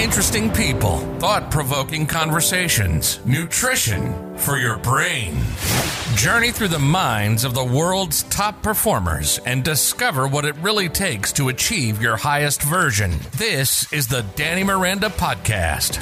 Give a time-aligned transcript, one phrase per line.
[0.00, 5.36] Interesting people, thought provoking conversations, nutrition for your brain.
[6.14, 11.34] Journey through the minds of the world's top performers and discover what it really takes
[11.34, 13.12] to achieve your highest version.
[13.36, 16.00] This is the Danny Miranda Podcast.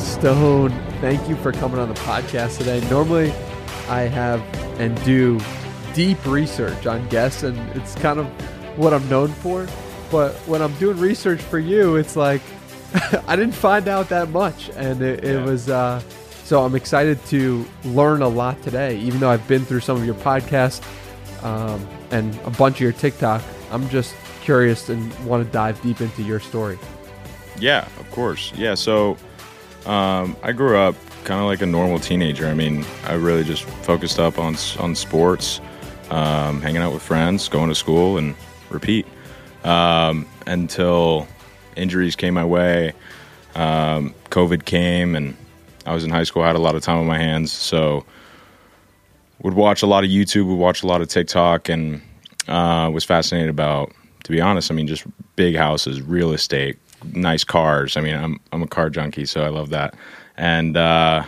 [0.00, 0.70] Stone,
[1.00, 2.80] thank you for coming on the podcast today.
[2.90, 3.30] Normally,
[3.88, 4.40] I have
[4.80, 5.38] and do
[5.94, 8.26] deep research on guests, and it's kind of
[8.76, 9.68] what I'm known for.
[10.10, 12.42] But when I'm doing research for you, it's like
[13.26, 15.68] I didn't find out that much, and it, it was.
[15.68, 16.00] Uh,
[16.44, 20.06] so I'm excited to learn a lot today, even though I've been through some of
[20.06, 20.82] your podcasts
[21.44, 23.42] um, and a bunch of your TikTok.
[23.70, 26.78] I'm just curious and want to dive deep into your story.
[27.58, 28.50] Yeah, of course.
[28.56, 29.18] Yeah, so
[29.84, 30.94] um, I grew up
[31.24, 32.46] kind of like a normal teenager.
[32.46, 35.60] I mean, I really just focused up on on sports,
[36.10, 38.34] um, hanging out with friends, going to school, and
[38.70, 39.06] repeat
[39.64, 41.26] um, until
[41.76, 42.92] injuries came my way.
[43.54, 45.36] Um, COVID came, and
[45.86, 46.42] I was in high school.
[46.42, 48.04] I had a lot of time on my hands, so
[49.42, 52.00] would watch a lot of YouTube, would watch a lot of TikTok, and
[52.46, 53.92] uh, was fascinated about.
[54.24, 55.06] To be honest, I mean, just
[55.36, 56.76] big houses, real estate,
[57.14, 57.96] nice cars.
[57.96, 59.94] I mean, I'm I'm a car junkie, so I love that.
[60.36, 61.24] And uh,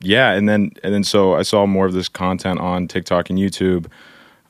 [0.00, 3.38] yeah, and then and then so I saw more of this content on TikTok and
[3.38, 3.86] YouTube,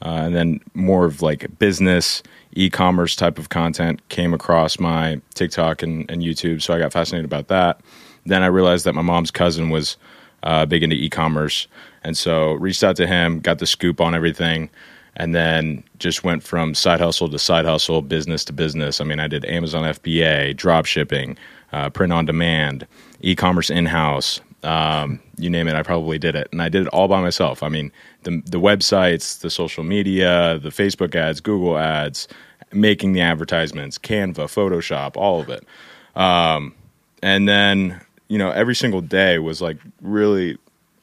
[0.02, 2.22] uh, and then more of like business
[2.56, 6.62] e-commerce type of content came across my TikTok and, and YouTube.
[6.62, 7.80] So I got fascinated about that.
[8.24, 9.96] Then I realized that my mom's cousin was
[10.42, 11.68] uh, big into e-commerce,
[12.02, 14.70] and so reached out to him, got the scoop on everything,
[15.16, 19.00] and then just went from side hustle to side hustle, business to business.
[19.00, 21.36] I mean, I did Amazon FBA, drop shipping,
[21.72, 22.86] uh, print on demand,
[23.20, 24.40] e-commerce in-house.
[24.62, 27.62] Um, you name it, I probably did it, and I did it all by myself.
[27.62, 32.26] I mean, the the websites, the social media, the Facebook ads, Google ads,
[32.72, 35.66] making the advertisements, Canva, Photoshop, all of it.
[36.14, 36.74] Um,
[37.22, 40.58] and then, you know, every single day was like really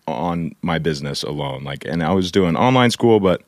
[0.08, 1.64] on my business alone.
[1.64, 3.42] Like, and I was doing online school, but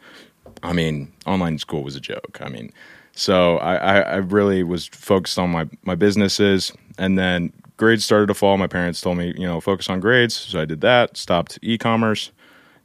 [0.63, 2.39] I mean, online school was a joke.
[2.41, 2.71] I mean,
[3.13, 6.71] so I, I, I really was focused on my, my businesses.
[6.97, 8.57] And then grades started to fall.
[8.57, 10.33] My parents told me, you know, focus on grades.
[10.33, 12.31] So I did that, stopped e commerce.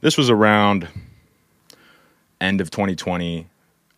[0.01, 0.87] This was around
[2.39, 3.47] end of 2020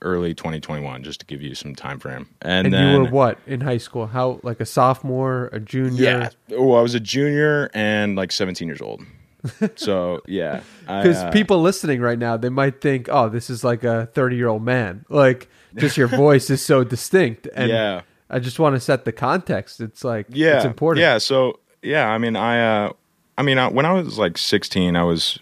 [0.03, 2.28] early 2021, just to give you some time frame.
[2.41, 4.08] And, and then, you were what in high school?
[4.08, 6.03] How like a sophomore, a junior?
[6.03, 9.03] Yeah, oh, I was a junior and like 17 years old.
[9.75, 13.84] so yeah, because uh, people listening right now, they might think, "Oh, this is like
[13.84, 17.50] a 30 year old man." Like, just your voice is so distinct.
[17.53, 19.81] And yeah, I just want to set the context.
[19.81, 21.02] It's like yeah, it's important.
[21.02, 21.18] Yeah.
[21.18, 22.94] So yeah, I mean, I, uh,
[23.38, 25.38] I mean, I, when I was like 16, I was,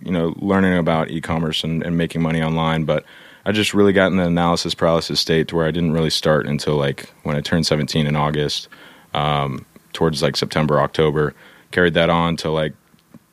[0.00, 3.04] you know, learning about e-commerce and, and making money online, but
[3.46, 6.48] I just really got in the analysis paralysis state to where I didn't really start
[6.48, 8.66] until like when I turned 17 in August,
[9.14, 11.32] um, towards like September, October.
[11.70, 12.74] Carried that on to like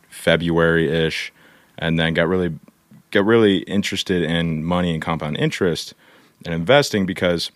[0.10, 1.34] February ish,
[1.80, 2.56] and then got really
[3.10, 5.96] got really interested in money and compound interest
[6.46, 7.52] and investing because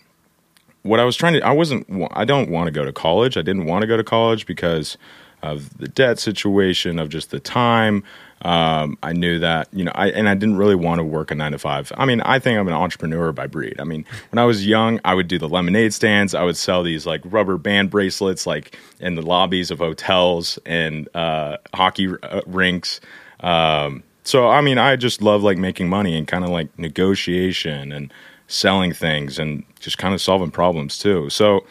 [0.81, 3.37] what I was trying to I wasn't I don't want to go to college.
[3.37, 4.97] I didn't want to go to college because
[5.43, 8.03] of the debt situation, of just the time,
[8.43, 11.35] um, I knew that, you know, I, and I didn't really want to work a
[11.35, 11.91] nine to five.
[11.97, 13.79] I mean, I think I'm an entrepreneur by breed.
[13.79, 16.35] I mean, when I was young, I would do the lemonade stands.
[16.35, 21.09] I would sell these like rubber band bracelets, like in the lobbies of hotels and
[21.15, 22.99] uh, hockey uh, rinks.
[23.39, 27.91] Um, so, I mean, I just love like making money and kind of like negotiation
[27.91, 28.13] and
[28.47, 31.29] selling things and just kind of solving problems too.
[31.29, 31.65] So,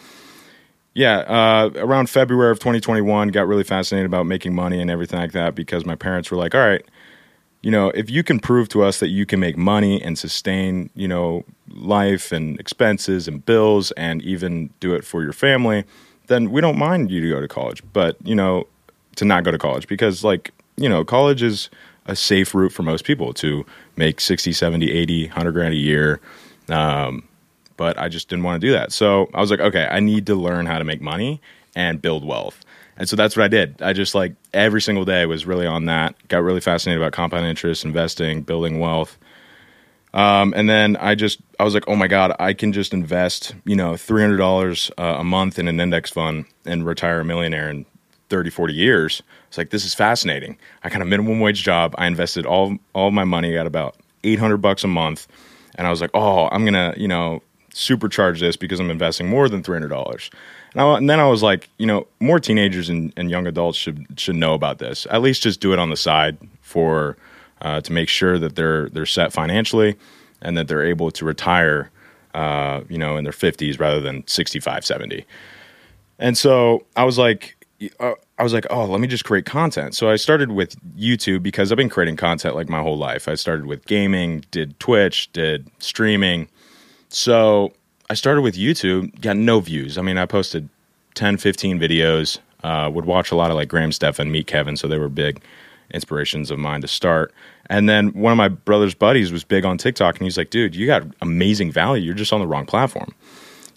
[0.97, 5.33] yeah, uh, around February of 2021, got really fascinated about making money and everything like
[5.33, 6.83] that because my parents were like, all right,
[7.61, 10.89] you know, if you can prove to us that you can make money and sustain,
[10.95, 15.85] you know, life and expenses and bills and even do it for your family,
[16.29, 17.83] then we don't mind you to go to college.
[17.93, 18.67] But, you know,
[19.17, 21.69] to not go to college because, like, you know, college is
[22.07, 26.21] a safe route for most people to make 60, 70, 80, 100 grand a year.
[26.71, 27.29] Um,
[27.77, 28.93] but I just didn't want to do that.
[28.93, 31.41] So I was like, okay, I need to learn how to make money
[31.75, 32.65] and build wealth.
[32.97, 33.83] And so that's what I did.
[33.83, 36.15] I just like every single day was really on that.
[36.29, 39.19] Got really fascinated about compound interest, investing, building wealth.
[40.15, 43.55] Um, and then I just I was like, oh my god, I can just invest
[43.67, 47.25] you know three hundred dollars uh, a month in an index fund and retire a
[47.25, 47.85] millionaire in
[48.31, 49.23] 30, 40 years.
[49.49, 50.57] It's like this is fascinating.
[50.83, 51.95] I got a minimum wage job.
[51.99, 55.27] I invested all all my money at about eight hundred bucks a month,
[55.75, 57.43] and I was like, oh, I'm gonna you know
[57.77, 60.31] supercharge this because I'm investing more than three hundred dollars.
[60.75, 64.07] And, and, then I was like, you know, more teenagers and, and, young adults should
[64.17, 65.07] should know about this.
[65.11, 67.17] At least just do it on the side for
[67.61, 69.97] uh, to make sure that they're they're set financially
[70.43, 71.91] and that they're able to retire
[72.37, 75.25] uh, you know, in their 50s rather than 65, 70.
[76.19, 77.57] And so I was like,
[77.99, 79.95] uh, I was like, oh, let me just create content.
[79.95, 83.27] So I started with YouTube because I've been creating content like my whole life.
[83.27, 86.49] I started with gaming, did Twitch, did streaming.
[87.09, 87.73] So
[88.11, 89.99] I started with YouTube, got no views.
[89.99, 90.69] I mean, I posted
[91.15, 94.77] 10, 15 videos, uh, would watch a lot of like Graham Stephan, Meet Kevin.
[94.77, 95.43] So they were big
[95.93, 97.33] inspirations of mine to start.
[97.69, 100.75] And then one of my brother's buddies was big on TikTok and he's like, dude,
[100.75, 102.05] you got amazing value.
[102.05, 103.15] You're just on the wrong platform.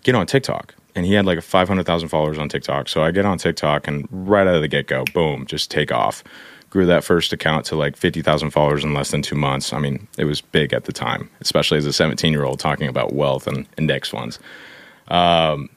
[0.04, 0.76] Get on TikTok.
[0.96, 2.90] And he had like 500,000 followers on TikTok.
[2.90, 5.92] So I get on TikTok and right out of the get go, boom, just take
[5.92, 6.24] off.
[6.70, 9.74] Grew that first account to like 50,000 followers in less than two months.
[9.74, 12.88] I mean, it was big at the time, especially as a 17 year old talking
[12.88, 14.40] about wealth and index funds.
[15.08, 15.70] Um,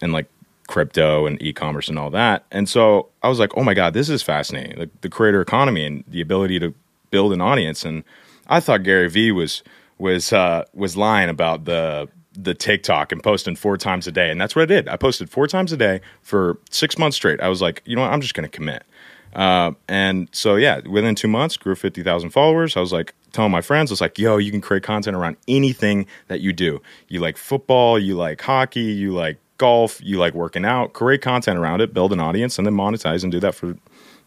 [0.00, 0.26] and like
[0.66, 2.44] crypto and e-commerce and all that.
[2.50, 4.78] And so I was like, oh my god, this is fascinating.
[4.78, 6.74] Like the creator economy and the ability to
[7.10, 7.84] build an audience.
[7.84, 8.02] And
[8.48, 9.62] I thought Gary Vee was
[9.98, 14.40] was uh, was lying about the the TikTok and posting four times a day, and
[14.40, 14.88] that's what I did.
[14.88, 17.40] I posted four times a day for six months straight.
[17.40, 18.84] I was like, you know what, I'm just going to commit.
[19.34, 22.76] Uh, and so yeah, within two months, grew fifty thousand followers.
[22.76, 25.36] I was like telling my friends, I was like, yo, you can create content around
[25.48, 26.82] anything that you do.
[27.08, 31.58] You like football, you like hockey, you like golf, you like working out, create content
[31.58, 33.76] around it, build an audience, and then monetize and do that for,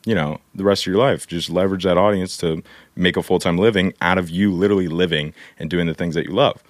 [0.05, 1.27] you know, the rest of your life.
[1.27, 2.63] Just leverage that audience to
[2.95, 6.25] make a full time living out of you literally living and doing the things that
[6.25, 6.63] you love.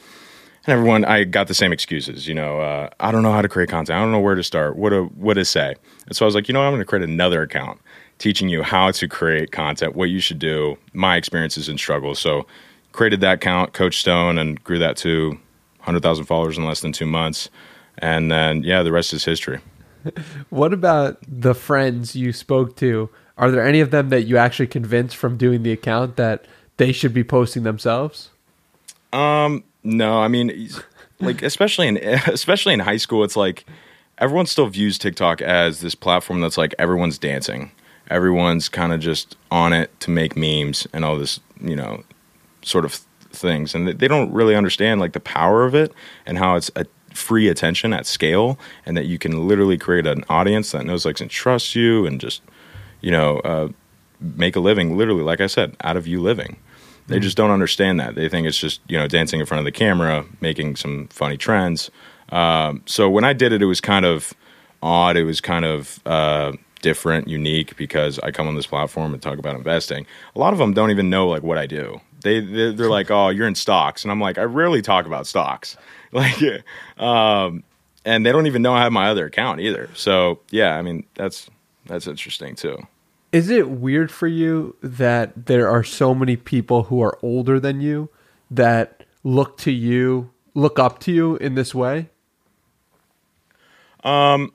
[0.66, 2.28] And everyone, I got the same excuses.
[2.28, 3.98] You know, uh, I don't know how to create content.
[3.98, 4.76] I don't know where to start.
[4.76, 5.76] What to what to say.
[6.08, 6.66] And so I was like, you know, what?
[6.66, 7.80] I'm going to create another account
[8.18, 12.20] teaching you how to create content, what you should do, my experiences and struggles.
[12.20, 12.46] So
[12.92, 15.30] created that account, Coach Stone, and grew that to
[15.80, 17.50] 100,000 followers in less than two months
[17.98, 19.60] and then yeah, the rest is history.
[20.50, 23.10] what about the friends you spoke to?
[23.38, 26.46] Are there any of them that you actually convinced from doing the account that
[26.78, 28.32] they should be posting themselves?
[29.12, 30.70] Um, no, I mean,
[31.20, 31.98] like especially in
[32.28, 33.66] especially in high school, it's like
[34.18, 37.72] everyone still views TikTok as this platform that's like everyone's dancing,
[38.10, 42.04] everyone's kind of just on it to make memes and all this, you know,
[42.62, 42.94] sort of
[43.32, 45.94] things, and they don't really understand like the power of it
[46.26, 50.24] and how it's a free attention at scale and that you can literally create an
[50.28, 52.42] audience that knows likes and trusts you and just
[53.00, 53.70] you know uh,
[54.20, 56.58] make a living literally like i said out of you living.
[57.08, 58.16] They just don't understand that.
[58.16, 61.38] They think it's just you know dancing in front of the camera making some funny
[61.38, 61.92] trends.
[62.30, 64.34] Um, so when i did it it was kind of
[64.86, 65.18] odd.
[65.18, 66.54] It was kind of uh,
[66.86, 70.06] different unique because i come on this platform and talk about investing
[70.36, 73.30] a lot of them don't even know like what i do they they're like oh
[73.30, 75.76] you're in stocks and i'm like i rarely talk about stocks
[76.16, 76.42] like,
[76.98, 77.64] um,
[78.06, 79.90] and they don't even know I have my other account either.
[79.96, 81.50] So yeah, I mean that's
[81.88, 82.78] that's interesting too.
[83.32, 87.82] Is it weird for you that there are so many people who are older than
[87.82, 88.10] you
[88.50, 92.10] that look to you, look up to you in this way?
[94.06, 94.54] Um,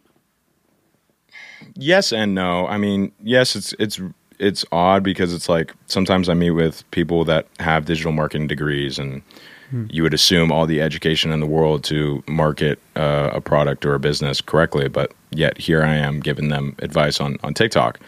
[1.75, 2.67] yes and no.
[2.67, 4.01] I mean, yes, it's it's
[4.39, 8.99] it's odd because it's like sometimes I meet with people that have digital marketing degrees
[8.99, 9.23] and
[9.71, 9.87] Hmm.
[9.89, 13.95] You would assume all the education in the world to market uh, a product or
[13.95, 18.01] a business correctly, but yet here I am giving them advice on on TikTok.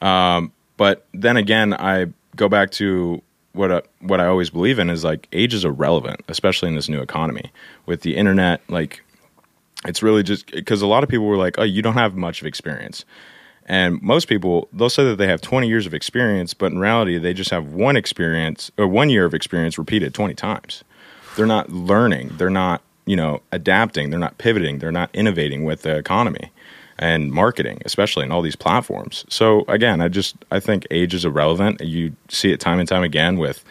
[0.00, 2.06] Um, but then again, I
[2.36, 3.22] go back to
[3.52, 6.88] what I, what I always believe in is like age is irrelevant, especially in this
[6.88, 7.52] new economy
[7.84, 8.62] with the internet.
[8.68, 9.04] Like,
[9.84, 12.40] it's really just because a lot of people were like, "Oh, you don't have much
[12.40, 13.04] of experience."
[13.66, 17.16] And most people, they'll say that they have 20 years of experience, but in reality,
[17.18, 20.82] they just have one experience or one year of experience repeated 20 times.
[21.36, 22.32] They're not learning.
[22.36, 24.10] They're not you know adapting.
[24.10, 24.78] They're not pivoting.
[24.78, 26.50] They're not innovating with the economy
[26.98, 29.24] and marketing especially in all these platforms.
[29.28, 31.80] So again i just i think age is irrelevant.
[31.80, 33.64] You see it time and time again with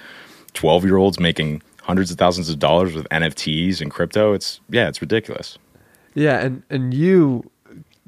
[0.54, 4.34] 12 year olds making hundreds of thousands of dollars with nfts and crypto.
[4.34, 5.58] It's yeah it's ridiculous
[6.14, 7.50] yeah and and you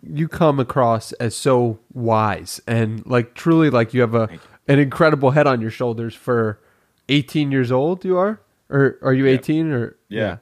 [0.01, 4.29] you come across as so wise and like truly like you have a
[4.67, 6.59] an incredible head on your shoulders for
[7.09, 9.75] 18 years old you are or are you 18 yep.
[9.75, 10.21] or yeah.
[10.21, 10.37] yeah.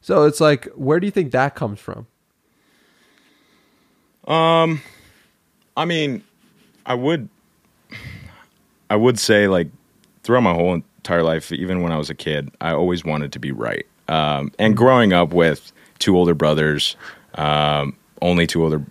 [0.00, 2.06] So it's like where do you think that comes from?
[4.26, 4.80] Um
[5.76, 6.22] I mean,
[6.86, 7.28] I would
[8.88, 9.68] I would say like
[10.22, 13.38] throughout my whole entire life, even when I was a kid, I always wanted to
[13.38, 13.86] be right.
[14.08, 16.96] Um, and growing up with two older brothers,
[17.34, 18.84] um, only two older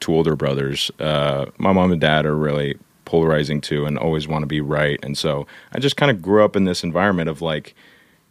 [0.00, 4.42] two older brothers, uh, my mom and dad are really polarizing too, and always want
[4.42, 4.98] to be right.
[5.02, 7.74] And so I just kind of grew up in this environment of like,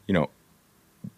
[0.07, 0.29] you know,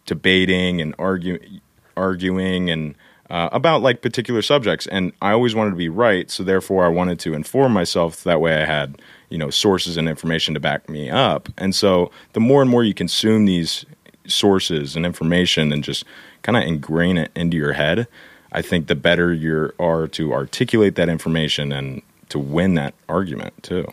[0.06, 1.62] debating and arguing,
[1.96, 2.96] arguing and
[3.30, 4.88] uh, about like particular subjects.
[4.88, 8.24] And I always wanted to be right, so therefore I wanted to inform myself.
[8.24, 11.50] That way, I had you know sources and information to back me up.
[11.58, 13.86] And so the more and more you consume these
[14.28, 16.06] sources and information and just
[16.48, 18.08] kind of ingrain it into your head,
[18.54, 23.62] I think the better you are to articulate that information and to win that argument
[23.64, 23.86] too.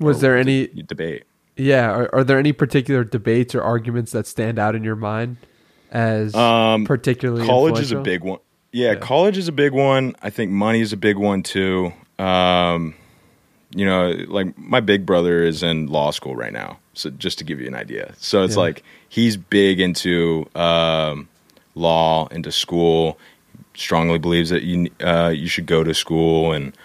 [0.00, 1.24] Was there any debate?
[1.58, 5.36] Yeah, are, are there any particular debates or arguments that stand out in your mind
[5.90, 8.38] as Um, particularly college is a big one.
[8.72, 8.94] Yeah, Yeah.
[8.94, 10.16] college is a big one.
[10.22, 11.92] I think money is a big one too.
[12.18, 12.94] Um,
[13.74, 16.78] you know, like my big brother is in law school right now.
[16.94, 18.60] So just to give you an idea, so it's Yeah.
[18.62, 21.28] like he's big into um,
[21.74, 23.18] law, into school.
[23.74, 26.76] Strongly believes that you uh, you should go to school and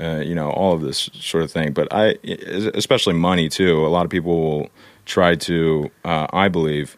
[0.00, 1.72] uh, you know all of this sort of thing.
[1.72, 2.16] But I,
[2.74, 3.86] especially money too.
[3.86, 4.70] A lot of people will
[5.04, 6.96] try to, uh, I believe,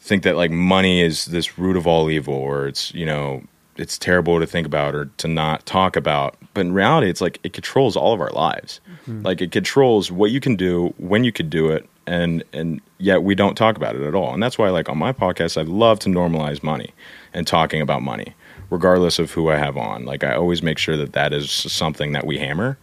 [0.00, 3.42] think that like money is this root of all evil or it's you know
[3.76, 7.38] it's terrible to think about or to not talk about but in reality it's like
[7.44, 8.80] it controls all of our lives
[9.22, 13.22] like it controls what you can do when you could do it and and yet
[13.22, 15.62] we don't talk about it at all and that's why like on my podcast i
[15.62, 16.90] love to normalize money
[17.34, 18.34] and talking about money
[18.70, 22.12] regardless of who i have on like i always make sure that that is something
[22.12, 22.78] that we hammer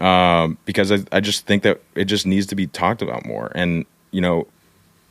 [0.00, 3.52] um, because I, I just think that it just needs to be talked about more
[3.54, 4.46] and you know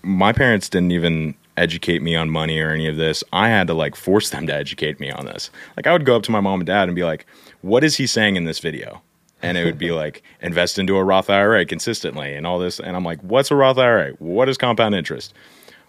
[0.02, 3.24] my parents didn't even educate me on money or any of this.
[3.34, 5.50] I had to like force them to educate me on this.
[5.76, 7.26] Like I would go up to my mom and dad and be like,
[7.62, 9.02] "What is he saying in this video?"
[9.46, 12.96] And it would be like, "Invest into a Roth IRA consistently and all this." And
[12.96, 14.12] I'm like, "What's a Roth IRA?
[14.20, 15.34] What is compound interest?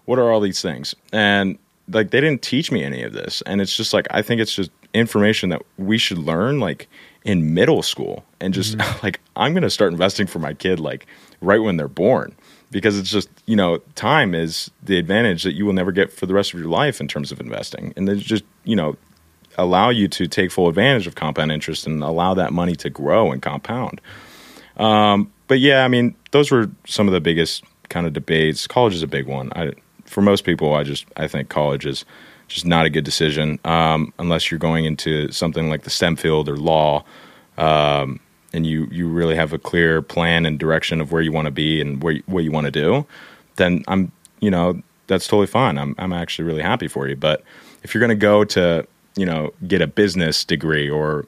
[0.05, 1.57] What are all these things?" And
[1.89, 3.41] like they didn't teach me any of this.
[3.45, 6.87] And it's just like I think it's just information that we should learn like
[7.23, 8.99] in middle school and just mm-hmm.
[9.05, 11.05] like I'm going to start investing for my kid like
[11.41, 12.35] right when they're born
[12.71, 16.25] because it's just you know time is the advantage that you will never get for
[16.25, 18.95] the rest of your life in terms of investing and it's just you know
[19.57, 23.31] allow you to take full advantage of compound interest and allow that money to grow
[23.31, 24.01] and compound
[24.77, 28.93] um, but yeah i mean those were some of the biggest kind of debates college
[28.93, 29.73] is a big one I,
[30.05, 32.05] for most people i just i think college is
[32.47, 36.47] just not a good decision um, unless you're going into something like the stem field
[36.47, 37.03] or law
[37.57, 38.19] um,
[38.53, 41.51] and you you really have a clear plan and direction of where you want to
[41.51, 43.05] be and where what you want to do,
[43.55, 45.77] then I'm you know that's totally fine.
[45.77, 47.15] I'm I'm actually really happy for you.
[47.15, 47.43] But
[47.83, 48.87] if you're going to go to
[49.17, 51.25] you know get a business degree or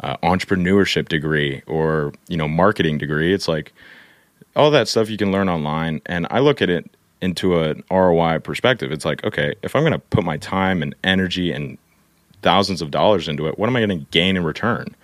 [0.00, 3.72] uh, entrepreneurship degree or you know marketing degree, it's like
[4.56, 6.00] all that stuff you can learn online.
[6.06, 8.90] And I look at it into an ROI perspective.
[8.92, 11.76] It's like okay, if I'm going to put my time and energy and
[12.42, 14.94] thousands of dollars into it, what am I going to gain in return?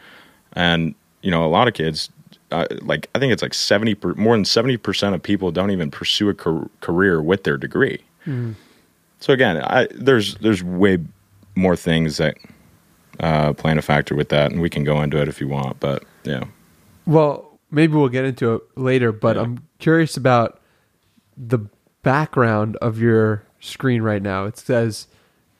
[0.54, 2.11] And you know, a lot of kids,
[2.50, 5.71] uh, like I think it's like seventy per, more than seventy percent of people don't
[5.71, 8.02] even pursue a car- career with their degree.
[9.21, 10.99] So again, I, there's there's way
[11.58, 12.36] more things that
[13.20, 15.80] uh, play a factor with that, and we can go into it if you want.
[15.80, 16.44] But yeah,
[17.04, 19.42] Well, maybe we'll get into it later, but Yeah.
[19.42, 20.60] I'm curious about
[21.36, 21.58] the
[22.02, 24.46] background of your screen right now.
[24.46, 25.08] It says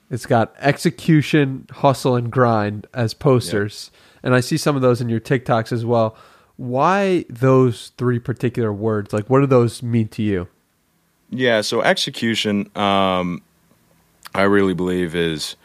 [0.09, 3.91] it's got execution, hustle, and grind as posters.
[4.23, 6.17] And I see some of those in your TikToks as well.
[6.57, 9.13] Why those three particular words?
[9.13, 10.47] Like, what do those mean to you?
[11.29, 13.41] Yeah, so execution, um,
[14.33, 15.55] I really believe is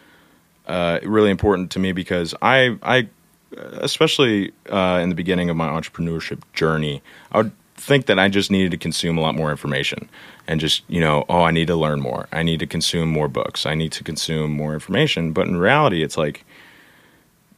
[0.66, 3.08] uh, really important to me because I, I,
[3.56, 7.02] especially uh, in the beginning of my entrepreneurship journey,
[7.32, 10.08] I would think that I just needed to consume a lot more information
[10.46, 12.28] and just you know, oh, I need to learn more.
[12.32, 13.66] I need to consume more books.
[13.66, 15.32] I need to consume more information.
[15.32, 16.44] But in reality, it's like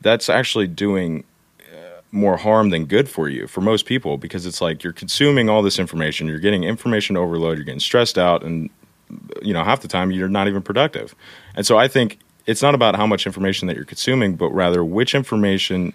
[0.01, 1.25] that's actually doing
[2.13, 5.63] more harm than good for you for most people because it's like you're consuming all
[5.63, 8.71] this information you're getting information overload you're getting stressed out and
[9.43, 11.15] you know half the time you're not even productive
[11.55, 14.85] and so i think it's not about how much information that you're consuming but rather
[14.85, 15.93] which information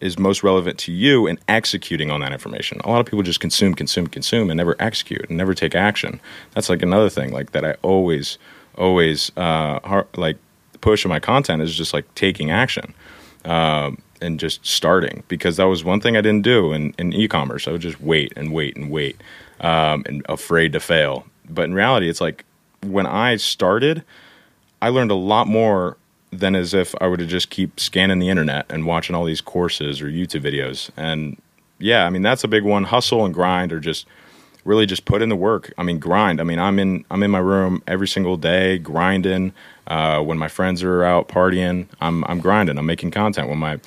[0.00, 3.40] is most relevant to you and executing on that information a lot of people just
[3.40, 6.20] consume consume consume and never execute and never take action
[6.54, 8.38] that's like another thing like that i always
[8.76, 10.36] always uh har- like
[10.82, 12.92] push in my content is just like taking action
[13.44, 17.66] um, and just starting because that was one thing I didn't do in, in e-commerce.
[17.66, 19.20] I would just wait and wait and wait
[19.60, 21.24] um, and afraid to fail.
[21.48, 22.44] But in reality, it's like
[22.84, 24.04] when I started,
[24.82, 25.96] I learned a lot more
[26.32, 29.40] than as if I were to just keep scanning the internet and watching all these
[29.40, 30.90] courses or YouTube videos.
[30.96, 31.40] And
[31.78, 32.84] yeah, I mean that's a big one.
[32.84, 34.06] Hustle and grind or just
[34.64, 35.72] really just put in the work.
[35.78, 36.40] I mean grind.
[36.40, 39.52] I mean I'm in I'm in my room every single day grinding.
[39.86, 42.76] Uh, when my friends are out partying, I'm I'm grinding.
[42.76, 43.48] I'm making content.
[43.48, 43.78] When my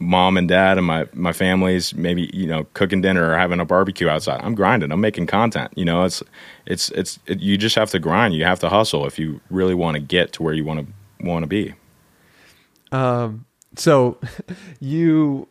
[0.00, 3.64] mom and dad and my my families maybe you know cooking dinner or having a
[3.64, 4.92] barbecue outside, I'm grinding.
[4.92, 5.72] I'm making content.
[5.76, 6.22] You know, it's
[6.66, 8.34] it's it's it, you just have to grind.
[8.34, 11.26] You have to hustle if you really want to get to where you want to
[11.26, 11.74] want to be.
[12.92, 14.18] Um, so
[14.80, 15.48] you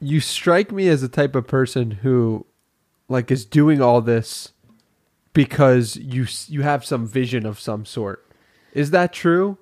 [0.00, 2.46] you strike me as the type of person who
[3.08, 4.52] like is doing all this
[5.32, 8.26] because you you have some vision of some sort.
[8.72, 9.58] Is that true?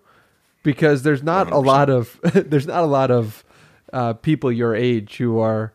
[0.62, 1.52] Because there's not 100%.
[1.52, 3.44] a lot of there's not a lot of
[3.92, 5.74] uh, people your age who are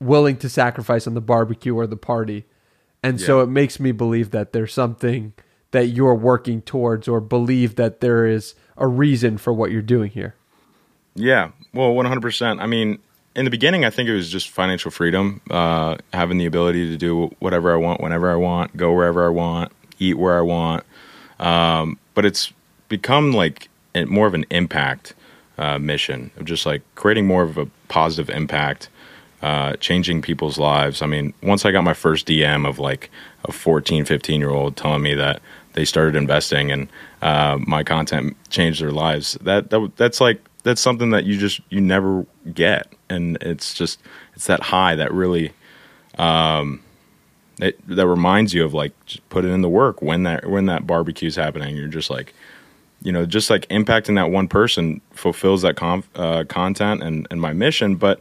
[0.00, 2.44] willing to sacrifice on the barbecue or the party,
[3.02, 3.26] and yeah.
[3.26, 5.32] so it makes me believe that there's something
[5.70, 10.10] that you're working towards, or believe that there is a reason for what you're doing
[10.10, 10.34] here.
[11.14, 12.60] Yeah, well, 100%.
[12.60, 12.98] I mean,
[13.34, 16.96] in the beginning, I think it was just financial freedom, uh, having the ability to
[16.96, 20.84] do whatever I want, whenever I want, go wherever I want, eat where I want.
[21.38, 22.52] Um, but it's
[22.88, 23.68] become like
[24.06, 25.14] more of an impact
[25.58, 28.88] uh, mission of just like creating more of a positive impact,
[29.42, 31.02] uh, changing people's lives.
[31.02, 33.10] I mean, once I got my first DM of like
[33.44, 35.40] a 14, 15 year old telling me that
[35.72, 36.88] they started investing and
[37.22, 41.60] uh, my content changed their lives, that, that that's like that's something that you just
[41.70, 44.00] you never get, and it's just
[44.34, 45.52] it's that high that really
[46.18, 46.82] um,
[47.60, 50.66] it, that reminds you of like just put it in the work when that when
[50.66, 51.76] that barbecue's happening.
[51.76, 52.34] You're just like
[53.02, 57.40] you know just like impacting that one person fulfills that conf, uh, content and and
[57.40, 57.96] my mission.
[57.96, 58.20] But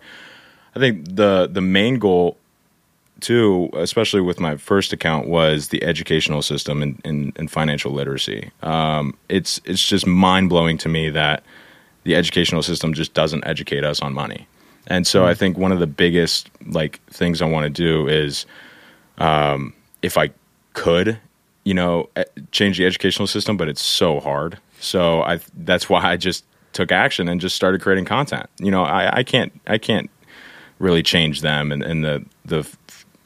[0.75, 2.37] I think the the main goal
[3.21, 7.91] too, especially with my first account, was the educational system and in, in, in, financial
[7.91, 8.51] literacy.
[8.61, 11.43] Um, it's it's just mind blowing to me that
[12.03, 14.47] the educational system just doesn't educate us on money.
[14.87, 15.29] And so mm-hmm.
[15.29, 18.45] I think one of the biggest like things I want to do is,
[19.17, 20.29] um, if I
[20.73, 21.17] could,
[21.63, 22.09] you know,
[22.51, 24.59] change the educational system, but it's so hard.
[24.85, 28.49] So I that's why I just took action and just started creating content.
[28.59, 30.09] You know, I, I can't I can't
[30.79, 32.67] really change them and, and the the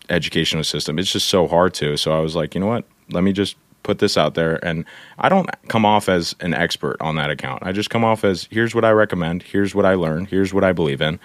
[0.09, 0.97] educational system.
[0.97, 1.97] It's just so hard to.
[1.97, 2.85] So I was like, you know what?
[3.11, 4.85] Let me just put this out there and
[5.17, 7.63] I don't come off as an expert on that account.
[7.63, 10.63] I just come off as here's what I recommend, here's what I learn, here's what
[10.63, 11.19] I believe in.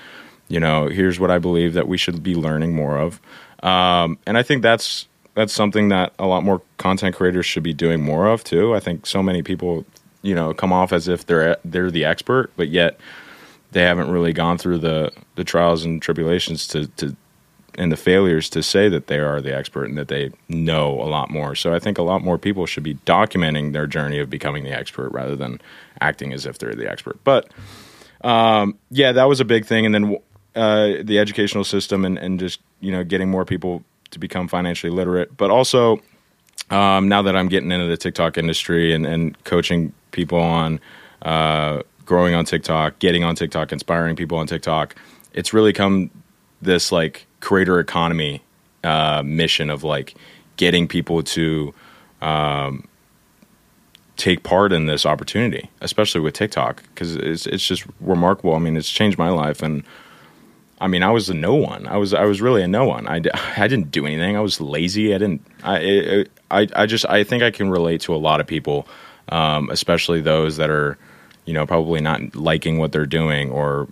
[0.49, 3.21] You know, here's what I believe that we should be learning more of.
[3.63, 7.75] Um, and I think that's that's something that a lot more content creators should be
[7.75, 8.75] doing more of too.
[8.75, 9.85] I think so many people,
[10.25, 12.99] you know, come off as if they're they're the expert, but yet
[13.73, 17.15] they haven't really gone through the the trials and tribulations to to
[17.77, 21.09] and the failures to say that they are the expert and that they know a
[21.09, 21.55] lot more.
[21.55, 24.71] So I think a lot more people should be documenting their journey of becoming the
[24.71, 25.61] expert rather than
[26.01, 27.19] acting as if they're the expert.
[27.25, 27.51] But
[28.23, 29.85] um, yeah, that was a big thing.
[29.85, 30.17] And then
[30.55, 34.93] uh, the educational system and, and just you know getting more people to become financially
[34.93, 35.37] literate.
[35.37, 36.01] But also
[36.71, 40.81] um, now that I'm getting into the TikTok industry and, and coaching people on
[41.23, 44.95] uh, growing on TikTok, getting on TikTok, inspiring people on TikTok,
[45.33, 46.11] it's really come
[46.63, 48.43] this like creator economy
[48.83, 50.15] uh, mission of like
[50.57, 51.75] getting people to
[52.23, 52.87] um,
[54.17, 58.55] take part in this opportunity, especially with TikTok, because it's it's just remarkable.
[58.55, 59.85] I mean, it's changed my life, and
[60.81, 61.87] I mean, I was a no one.
[61.87, 63.07] I was I was really a no one.
[63.09, 63.23] I,
[63.57, 64.37] I didn't do anything.
[64.37, 65.15] I was lazy.
[65.15, 65.47] I didn't.
[65.63, 68.87] I it, I I just I think I can relate to a lot of people,
[69.29, 70.97] um, especially those that are,
[71.45, 73.89] you know, probably not liking what they're doing or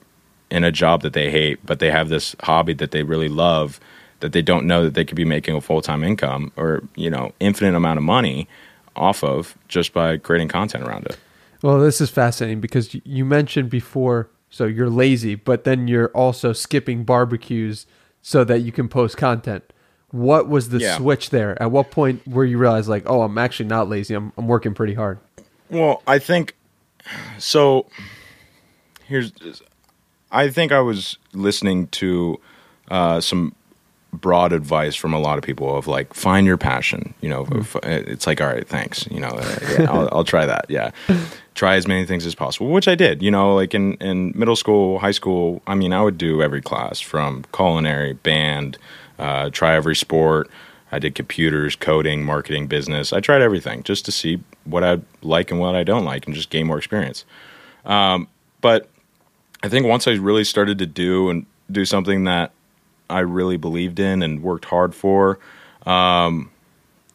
[0.51, 3.81] in a job that they hate, but they have this hobby that they really love
[4.21, 7.11] that they don't know that they could be making a full time income or you
[7.11, 8.49] know infinite amount of money
[8.97, 11.19] off of just by creating content around it.
[11.63, 16.53] Well, this is fascinating because you mentioned before, so you're lazy, but then you're also
[16.53, 17.87] skipping barbecues
[18.21, 19.73] so that you can post content.
[20.13, 20.97] What was the yeah.
[20.97, 21.61] switch there?
[21.61, 24.15] At what point where you realize like, oh, I'm actually not lazy.
[24.15, 25.19] I'm I'm working pretty hard.
[25.71, 26.55] Well, I think
[27.39, 27.87] so.
[29.07, 29.33] Here's
[30.31, 32.41] I think I was listening to
[32.91, 33.55] uh, some
[34.13, 37.83] broad advice from a lot of people of like find your passion you know mm.
[37.83, 40.91] it's like all right thanks you know uh, yeah, I'll, I'll, try that yeah
[41.55, 44.55] try as many things as possible which i did you know like in, in middle
[44.55, 48.77] school high school i mean i would do every class from culinary band
[49.19, 50.51] uh, try every sport.
[50.91, 53.13] I did computers coding marketing business.
[53.13, 56.35] I tried everything just to see what i like and what i don't like and
[56.35, 57.25] just gain more experience.
[57.85, 58.29] Um,
[58.61, 58.89] but
[59.63, 62.53] I think once I really started to do and do something that
[63.09, 65.39] I really believed in and worked hard for,
[65.87, 66.51] um,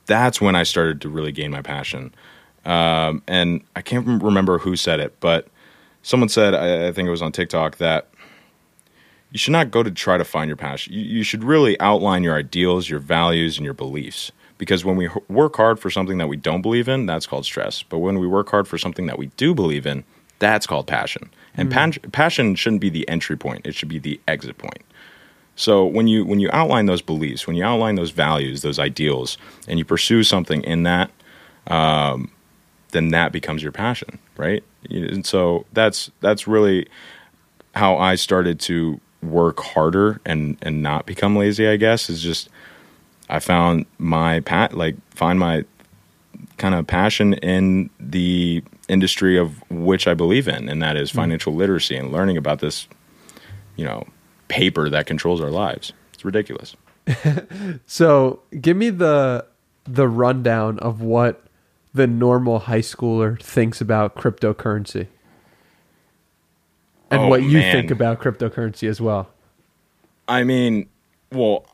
[0.06, 2.14] that's when I started to really gain my passion.
[2.66, 5.48] Um, and I can't remember who said it, but
[6.04, 8.10] someone said, I, I, think it was on TikTok, that
[9.32, 10.94] you should not go to try to find your passion.
[10.94, 14.32] You, you should really outline your ideals, your values, and your beliefs.
[14.58, 17.84] Because when we work hard for something that we don't believe in, that's called stress.
[17.84, 20.04] But when we work hard for something that we do believe in,
[20.40, 21.30] that's called passion.
[21.56, 22.12] And mm.
[22.12, 24.84] passion shouldn't be the entry point; it should be the exit point.
[25.56, 29.38] So when you when you outline those beliefs, when you outline those values, those ideals,
[29.68, 31.10] and you pursue something in that,
[31.66, 32.32] um,
[32.92, 34.64] then that becomes your passion, right?
[34.90, 36.88] And so that's that's really
[37.74, 41.68] how I started to work harder and and not become lazy.
[41.68, 42.50] I guess is just
[43.30, 45.66] I found my pat like find my
[46.58, 51.18] kind of passion in the industry of which I believe in, and that is Hmm.
[51.18, 52.88] financial literacy and learning about this,
[53.76, 54.06] you know,
[54.48, 55.94] paper that controls our lives.
[56.14, 56.76] It's ridiculous.
[57.86, 59.46] So, give me the
[59.86, 61.44] the rundown of what
[61.94, 65.08] the normal high schooler thinks about cryptocurrency,
[67.12, 67.74] and Oh, what you man.
[67.74, 69.30] think about cryptocurrency as well.
[70.28, 70.88] I mean,
[71.32, 71.66] well,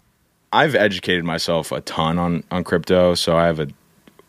[0.52, 3.68] I've educated myself a ton on on crypto, so I have a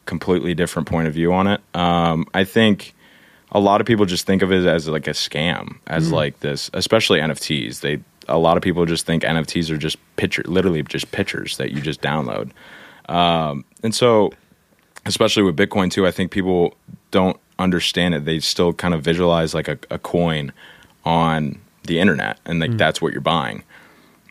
[0.06, 1.60] completely different point of view on it.
[1.74, 2.94] Um, I think
[3.52, 6.70] a lot of people just think of it as like a scam, as like this,
[6.74, 7.80] especially NFTs.
[7.80, 11.72] They a lot of people just think NFTs are just picture, literally just pictures that
[11.72, 12.50] you just download.
[13.08, 14.32] Um, and so,
[15.04, 16.74] especially with Bitcoin too, I think people
[17.10, 18.24] don't understand it.
[18.24, 20.52] They still kind of visualize like a, a coin
[21.04, 23.62] on the internet, and like that's what you're buying.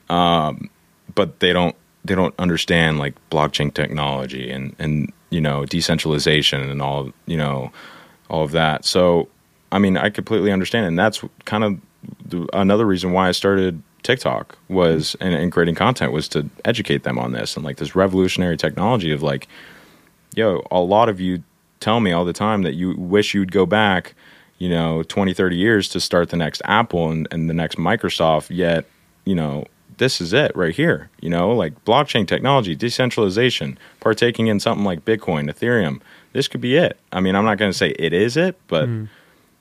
[0.09, 0.69] Um,
[1.13, 6.81] but they don't they don't understand like blockchain technology and and you know decentralization and
[6.81, 7.71] all you know
[8.29, 8.85] all of that.
[8.85, 9.29] So
[9.71, 11.79] I mean, I completely understand, and that's kind of
[12.25, 17.03] the, another reason why I started TikTok was and, and creating content was to educate
[17.03, 19.47] them on this and like this revolutionary technology of like,
[20.35, 21.43] yo, a lot of you
[21.79, 24.13] tell me all the time that you wish you'd go back,
[24.57, 28.47] you know, 20, 30 years to start the next Apple and, and the next Microsoft,
[28.49, 28.85] yet,
[29.25, 29.65] you know,
[29.97, 35.05] this is it right here, you know, like blockchain technology, decentralization, partaking in something like
[35.05, 36.01] Bitcoin, Ethereum.
[36.33, 36.97] This could be it.
[37.11, 38.89] I mean, I'm not going to say it is it, but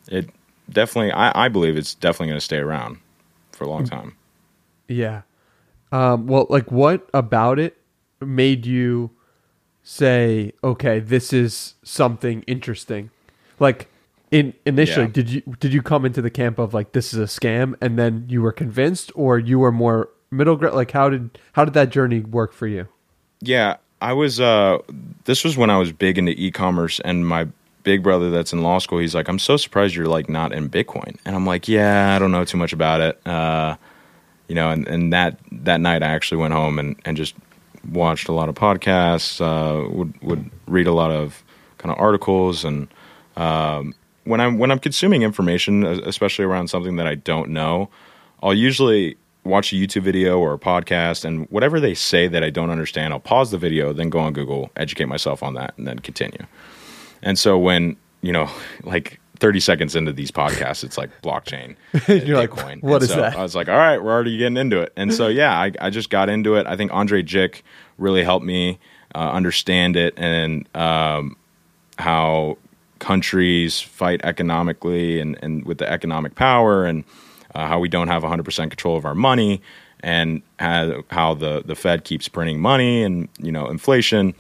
[0.09, 0.31] it
[0.71, 2.99] definitely, I, I believe it's definitely going to stay around
[3.53, 4.17] for a long time.
[4.89, 5.23] Yeah.
[5.91, 7.77] Um, well, like, what about it
[8.21, 9.11] made you
[9.83, 13.11] say, okay, this is something interesting?
[13.59, 13.89] Like,
[14.33, 15.13] in initially, Yeah.
[15.13, 17.97] did you did you come into the camp of like this is a scam, and
[17.99, 20.75] then you were convinced, or you were more middle ground?
[20.75, 22.89] Like, how did how did that journey work for you?
[23.41, 24.41] Yeah, I was.
[24.41, 24.79] Uh,
[25.27, 27.47] this was when I was big into e-commerce, and my
[27.85, 30.69] big brother that's in law school, he's like, "I'm so surprised you're like not in
[30.71, 33.77] Bitcoin," and I'm like, "Yeah, I don't know too much about it." Uh,
[34.49, 37.35] you know, and, and that that night I actually went home and, and just
[37.91, 41.43] watched a lot of podcasts, uh, would would read a lot of
[41.79, 42.89] kind of articles, and
[43.37, 47.89] um, when I'm when I'm consuming information, especially around something that I don't know,
[48.43, 52.51] I'll usually watch a YouTube video or a podcast, and whatever they say that I
[52.51, 55.87] don't understand, I'll pause the video, then go on Google, educate myself on that, and
[55.87, 56.47] then continue.
[57.23, 58.49] And so when you know,
[58.85, 61.75] like 30 seconds into these podcasts, it's like blockchain.
[62.25, 62.81] You're like, Bitcoin.
[62.83, 64.93] "What And is so that?" I was like, all right, we're already getting into it.
[64.97, 66.67] And so yeah, I, I just got into it.
[66.69, 67.63] I think Andrei Jikh
[67.99, 68.79] really helped me
[69.17, 71.37] uh, understand it and um,
[71.99, 72.57] how
[73.03, 77.05] countries fight economically and, and with the economic power and
[77.55, 79.61] uh, how we don't have 100% control of our money
[80.01, 84.35] and how, the, the Fed keeps printing money and you know inflation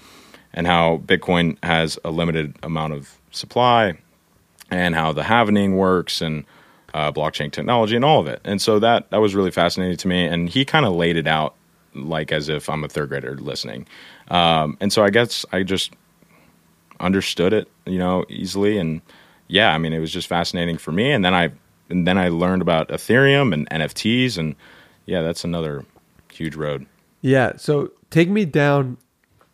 [0.54, 3.98] and how Bitcoin has a limited amount of supply
[4.70, 6.44] and how the halvening works and
[6.94, 8.40] uh, blockchain technology and all of it.
[8.44, 10.24] And so that that was really fascinating to me.
[10.26, 11.54] And he kind of laid it out
[11.94, 13.86] like as if I'm a third grader listening.
[14.28, 15.92] Um, and so I guess I just
[17.02, 18.78] understood it, you know, easily.
[18.78, 19.02] And
[19.48, 21.10] yeah, I mean, it was just fascinating for me.
[21.10, 21.50] And then I
[21.90, 24.56] and then I learned about Ethereum and NFTs, and
[25.04, 25.84] yeah, that's another
[26.32, 26.86] huge road.
[27.20, 27.56] Yeah.
[27.56, 28.96] So take me down.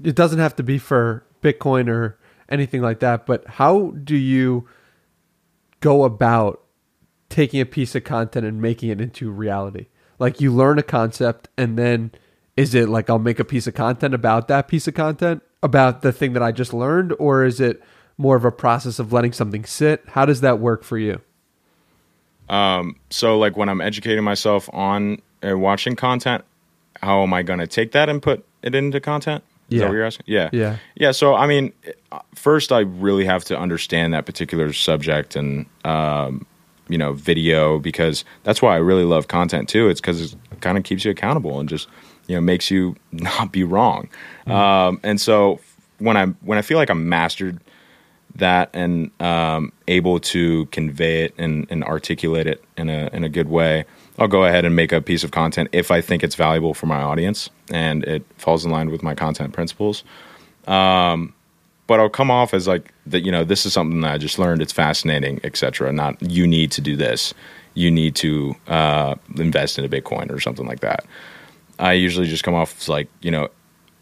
[0.03, 2.17] It doesn't have to be for Bitcoin or
[2.49, 4.69] anything like that, but how do you
[5.81, 6.63] go about
[7.29, 9.87] taking a piece of content and making it into reality?
[10.19, 12.13] Like you learn a concept and then
[12.57, 16.03] is it like I'll make a piece of content about that piece of content, about
[16.03, 17.83] the thing that I just learned, or is it
[18.17, 20.03] more of a process of letting something sit?
[20.09, 21.21] How does that work for you?
[23.11, 26.45] so like when I'm educating myself on uh, watching content,
[27.03, 29.45] how am I going to take that and put it into content?
[29.71, 29.81] Is Yeah.
[29.81, 30.25] that what you're asking?
[30.27, 30.49] Yeah.
[30.53, 30.77] Yeah.
[30.95, 31.11] Yeah.
[31.13, 31.73] So, I mean,
[32.35, 36.47] first, I really have to understand that particular subject and, um,
[36.89, 39.91] you know, video because that's why I really love content too.
[39.91, 41.87] It's because it kind of keeps you accountable and just,
[42.29, 44.09] you know, makes you not be wrong.
[44.47, 45.61] Um, and so
[45.99, 47.61] when I when I feel like I'm mastered
[48.37, 53.29] that and um, able to convey it and, and articulate it in a in a
[53.29, 53.85] good way,
[54.19, 56.87] I'll go ahead and make a piece of content if I think it's valuable for
[56.87, 60.05] my audience and it falls in line with my content principles.
[60.67, 61.35] Um,
[61.87, 63.25] but I'll come off as like that.
[63.25, 64.63] You know, this is something that I just learned.
[64.63, 65.93] It's fascinating, etc.
[65.93, 67.35] Not you need to do this.
[67.75, 71.07] You need to uh, invest in a Bitcoin or something like that.
[71.79, 73.49] I usually just come off as like you know,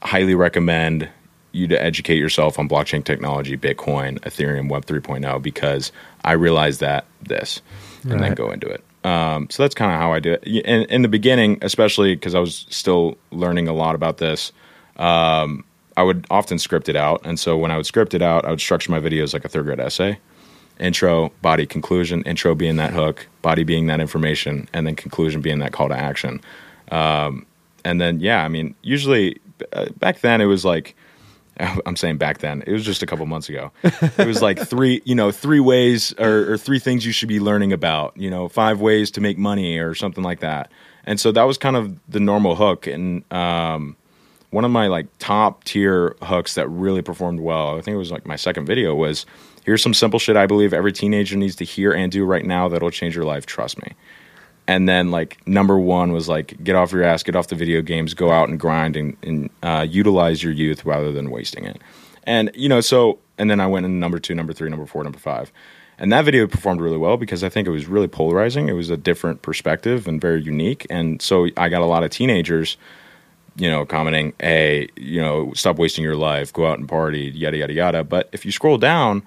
[0.02, 1.08] highly recommend
[1.52, 5.90] you to educate yourself on blockchain technology, Bitcoin, Ethereum, Web 3.0 because
[6.22, 7.62] I realized that this,
[8.02, 8.84] and then go into it.
[9.06, 10.44] Um, so that's kind of how I do it.
[10.44, 14.52] In, in the beginning, especially because I was still learning a lot about this,
[14.96, 15.64] um,
[15.96, 17.20] I would often script it out.
[17.24, 19.48] And so when I would script it out, I would structure my videos like a
[19.48, 20.18] third grade essay
[20.78, 25.58] intro, body, conclusion, intro being that hook, body being that information, and then conclusion being
[25.60, 26.38] that call to action.
[26.90, 27.46] Um,
[27.87, 29.40] and then, yeah, I mean, usually
[29.72, 30.96] uh, back then it was like,
[31.87, 33.70] I'm saying back then, it was just a couple months ago.
[33.85, 37.38] It was like three, you know, three ways or, or three things you should be
[37.38, 40.70] learning about, you know, five ways to make money or something like that.
[41.05, 42.88] And so that was kind of the normal hook.
[42.88, 43.96] And um,
[44.51, 48.11] one of my like top tier hooks that really performed well, I think it was
[48.11, 49.27] like my second video was
[49.64, 52.68] here's some simple shit I believe every teenager needs to hear and do right now
[52.68, 53.46] that'll change your life.
[53.46, 53.94] Trust me.
[54.68, 57.83] And then like number one was like get off your ass, get off the video
[57.83, 61.81] games, go out and grind and, and uh, utilize your youth rather than wasting it.
[62.24, 65.05] And you know, so and then I went in number two, number three, number four,
[65.05, 65.52] number five.
[65.98, 68.68] And that video performed really well because I think it was really polarizing.
[68.68, 70.87] It was a different perspective and very unique.
[70.90, 72.76] And so I got a lot of teenagers,
[73.57, 77.57] you know, commenting, "Hey, you know, stop wasting your life, go out and party, yada
[77.57, 79.22] yada yada." But if you scroll down,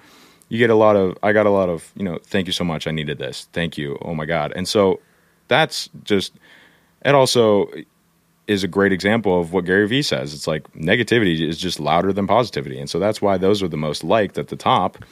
[0.50, 2.64] you get a lot of I got a lot of, you know, thank you so
[2.64, 2.86] much.
[2.88, 3.48] I needed this.
[3.54, 3.98] Thank you.
[4.02, 4.54] Oh my god.
[4.56, 5.00] And so
[5.50, 6.34] that's just
[7.06, 7.70] it also
[8.48, 10.34] is a great example of what Gary Vee says.
[10.34, 12.80] It's like negativity is just louder than positivity.
[12.80, 15.06] And so that's why those are the most liked at the top.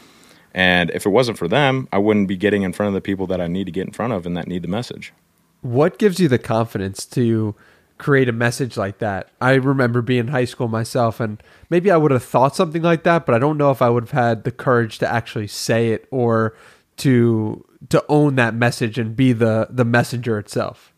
[0.55, 3.27] And if it wasn't for them, I wouldn't be getting in front of the people
[3.27, 5.13] that I need to get in front of and that need the message.
[5.61, 7.53] What gives you the confidence to
[7.99, 9.29] create a message like that?
[9.39, 13.03] I remember being in high school myself, and maybe I would have thought something like
[13.03, 15.89] that, but I don't know if I would have had the courage to actually say
[15.91, 16.55] it or
[16.97, 20.93] to to own that message and be the the messenger itself.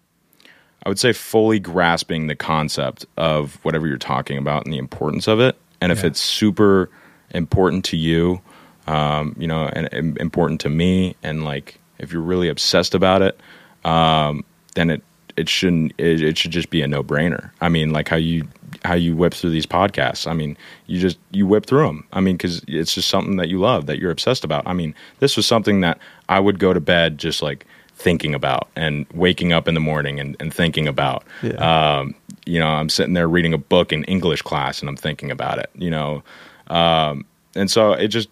[0.84, 5.28] I would say fully grasping the concept of whatever you're talking about and the importance
[5.28, 5.58] of it.
[5.82, 6.08] And if Yeah.
[6.08, 6.90] it's super
[7.32, 8.42] important to you,
[8.88, 13.22] um, you know, and, and important to me, and like if you're really obsessed about
[13.22, 13.40] it,
[13.84, 14.44] um,
[14.76, 15.04] then it
[15.36, 17.52] it shouldn't it, it should just be a no brainer.
[17.62, 18.48] I mean, like how you
[18.86, 20.28] how you whip through these podcasts.
[20.28, 22.08] I mean, you just you whip through them.
[22.14, 24.68] I mean, because it's just something that you love that you're obsessed about.
[24.68, 27.66] I mean, this was something that I would go to bed just like
[27.96, 31.24] thinking about and waking up in the morning and, and thinking about.
[31.44, 32.00] Yeah.
[32.00, 32.16] Um,
[32.46, 35.60] you know, I'm sitting there reading a book in English class and I'm thinking about
[35.60, 35.70] it.
[35.76, 36.24] You know,
[36.68, 38.30] um, and so it just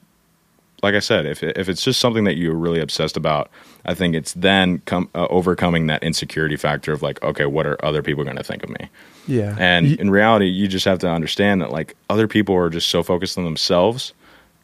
[0.83, 3.49] like I said, if if it's just something that you're really obsessed about,
[3.85, 7.83] I think it's then com- uh, overcoming that insecurity factor of like, okay, what are
[7.83, 8.89] other people going to think of me?
[9.27, 9.55] Yeah.
[9.57, 13.03] And in reality, you just have to understand that like other people are just so
[13.03, 14.13] focused on themselves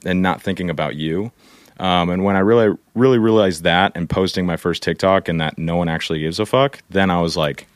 [0.06, 1.32] and not thinking about you.
[1.80, 5.58] Um, and when I really, really realized that and posting my first TikTok and that
[5.58, 7.68] no one actually gives a fuck, then I was like,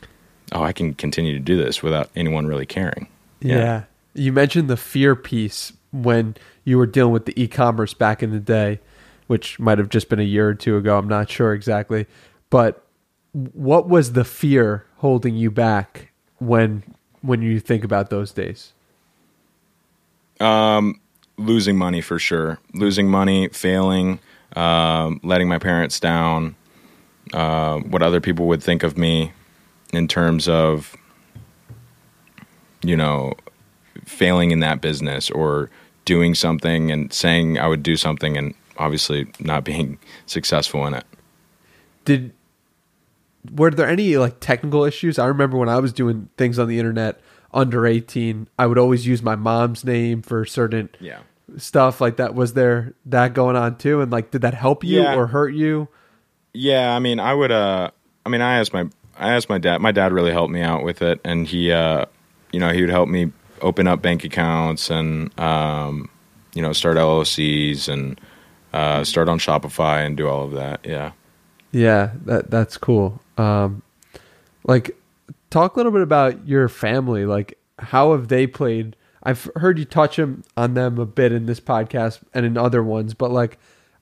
[0.52, 3.08] oh, I can continue to do this without anyone really caring.
[3.42, 3.84] Yeah.
[4.14, 6.36] You mentioned the fear piece when
[6.68, 8.82] you were dealing with the e-commerce back in the day,
[9.28, 10.98] which might have just been a year or two ago.
[10.98, 12.08] I'm not sure exactly.
[12.50, 12.86] But
[13.32, 16.84] what was the fear holding you back when
[17.22, 18.74] when you think about those days?
[21.38, 22.60] losing money for sure.
[22.74, 24.20] Losing money, failing,
[24.58, 26.58] um, letting my parents down,
[27.32, 29.32] uh, what other people would think of me
[29.94, 30.98] in terms of,
[32.84, 33.36] you know,
[34.04, 35.70] failing in that business or
[36.08, 41.04] doing something and saying I would do something and obviously not being successful in it.
[42.06, 42.34] Did
[43.54, 45.20] were there any like technical issues?
[45.20, 47.20] I remember when I was doing things on the internet
[47.54, 51.20] under 18, I would always use my mom's name for certain Yeah.
[51.58, 52.34] stuff like that.
[52.36, 54.02] Was there that going on too?
[54.02, 55.16] And like, did that help you Yeah.
[55.16, 55.88] or hurt you?
[56.54, 57.52] Yeah, I mean, I would.
[57.52, 57.92] Uh,
[58.26, 58.86] I mean, I asked my,
[59.18, 59.80] I asked my dad.
[59.80, 62.06] My dad really helped me out with it, and he, uh,
[62.52, 66.10] you know, he would help me open up bank accounts and, um,
[66.54, 68.20] you know, start LLCs and
[68.74, 70.82] uh, start on Shopify and do all of that.
[70.84, 71.12] Yeah.
[71.72, 73.22] Yeah, that that's cool.
[73.38, 73.82] Um,
[74.64, 74.96] like,
[75.50, 77.26] talk a little bit about your family.
[77.26, 78.96] Like, how have they played?
[79.24, 80.44] I've heard you touch on
[80.74, 83.58] them a bit in this podcast and in other ones, but like,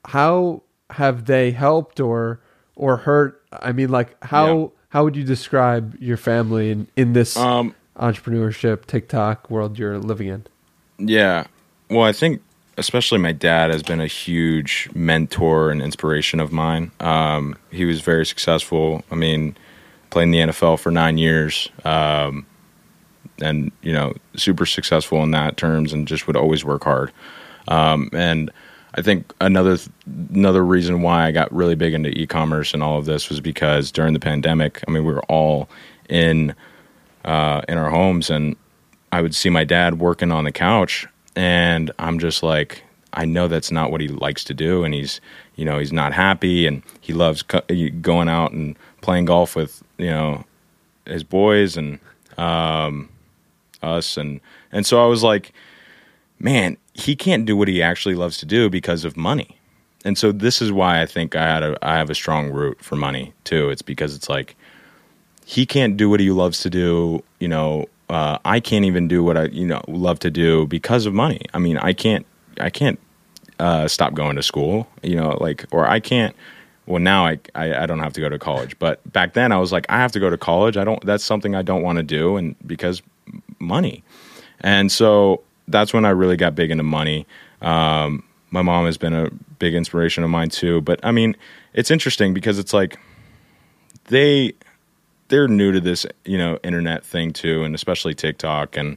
[0.06, 2.40] how have they helped or
[2.76, 3.42] or hurt?
[3.52, 4.66] I mean, like, how Yeah.
[4.90, 10.28] how would you describe your family in in this Um, entrepreneurship TikTok world you're living
[10.28, 10.46] in?
[10.98, 11.46] Yeah.
[11.88, 12.42] Well, I think
[12.78, 16.90] especially my dad has been a huge mentor and inspiration of mine.
[17.00, 19.02] Um, he was very successful.
[19.10, 19.56] I mean,
[20.10, 22.46] played in the NFL for nine years, um,
[23.40, 27.12] and you know, super successful in that terms, and just would always work hard.
[27.68, 28.50] Um, and
[28.94, 29.78] I think another
[30.30, 33.90] another reason why I got really big into e-commerce and all of this was because
[33.90, 35.68] during the pandemic, I mean, we were all
[36.08, 36.54] in
[37.26, 38.56] uh, in our homes, and
[39.12, 43.48] I would see my dad working on the couch, and I'm just like, I know
[43.48, 45.20] that's not what he likes to do, and he's,
[45.56, 47.62] you know, he's not happy, and he loves co-
[48.00, 50.44] going out and playing golf with, you know,
[51.04, 51.98] his boys, and
[52.38, 53.08] um,
[53.82, 54.40] us and
[54.72, 55.52] and so I was like,
[56.38, 59.58] man, he can't do what he actually loves to do because of money.
[60.04, 62.82] And so this is why I think I had a I have a strong root
[62.82, 63.70] for money too.
[63.70, 64.56] It's because it's like
[65.48, 69.22] he can't do what he loves to do, you know, uh, I can't even do
[69.22, 71.40] what I you know love to do because of money.
[71.54, 72.26] I mean, I can't
[72.58, 72.98] I can't
[73.60, 76.34] uh, stop going to school, you know, like or I can't.
[76.86, 79.58] Well, now I, I I don't have to go to college, but back then I
[79.58, 80.76] was like I have to go to college.
[80.76, 81.04] I don't.
[81.06, 83.00] That's something I don't want to do, and because
[83.60, 84.02] money,
[84.60, 87.24] and so that's when I really got big into money.
[87.62, 89.30] Um, my mom has been a
[89.60, 90.80] big inspiration of mine too.
[90.80, 91.36] But I mean,
[91.72, 92.98] it's interesting because it's like
[94.06, 94.52] they
[95.28, 98.76] they're new to this, you know, internet thing too, and especially TikTok.
[98.76, 98.96] And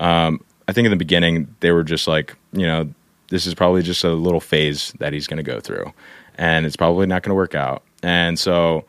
[0.00, 2.92] um, I think in the beginning they were just like, you know,
[3.28, 5.92] this is probably just a little phase that he's going to go through,
[6.36, 7.82] and it's probably not going to work out.
[8.02, 8.84] And so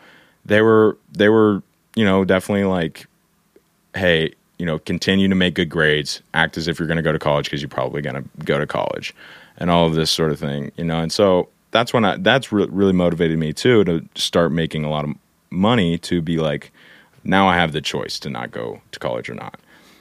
[0.46, 1.64] they were they were
[1.96, 3.08] you know definitely like,
[3.96, 7.12] hey, you know, continue to make good grades, act as if you're going to go
[7.12, 9.16] to college because you're probably going to go to college,
[9.58, 11.00] and all of this sort of thing, you know.
[11.00, 14.90] And so that's when I that's re- really motivated me too to start making a
[14.90, 15.12] lot of
[15.50, 16.72] money to be like,
[17.24, 19.60] now I have the choice to not go to college or not,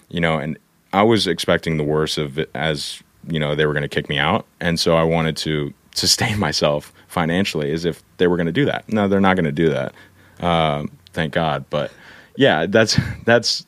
[0.09, 0.38] you know.
[0.38, 0.59] And
[0.92, 4.09] I was expecting the worst of it as you know they were going to kick
[4.09, 8.46] me out, and so I wanted to sustain myself financially as if they were going
[8.46, 8.90] to do that.
[8.92, 9.94] No, they're not going to do that.
[10.40, 11.64] Um, thank God.
[11.70, 11.90] But
[12.37, 13.66] yeah, that's that's.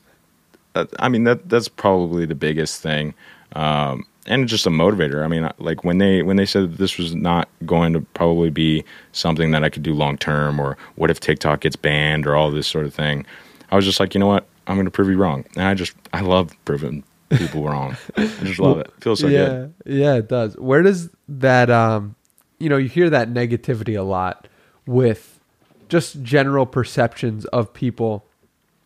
[0.99, 3.15] I mean that that's probably the biggest thing.
[3.55, 5.25] Um, and just a motivator.
[5.25, 8.85] I mean, like when they when they said this was not going to probably be
[9.13, 12.51] something that I could do long term, or what if TikTok gets banned, or all
[12.51, 13.27] this sort of thing,
[13.71, 15.75] I was just like, you know what, I'm going to prove you wrong, and I
[15.75, 17.97] just I love proving people wrong.
[18.17, 18.87] I just love it.
[18.87, 19.03] it.
[19.03, 19.75] Feels so yeah, good.
[19.87, 20.57] Yeah, it does.
[20.57, 22.17] Where does that um,
[22.59, 24.49] you know, you hear that negativity a lot
[24.87, 25.41] with
[25.89, 28.27] just general perceptions of people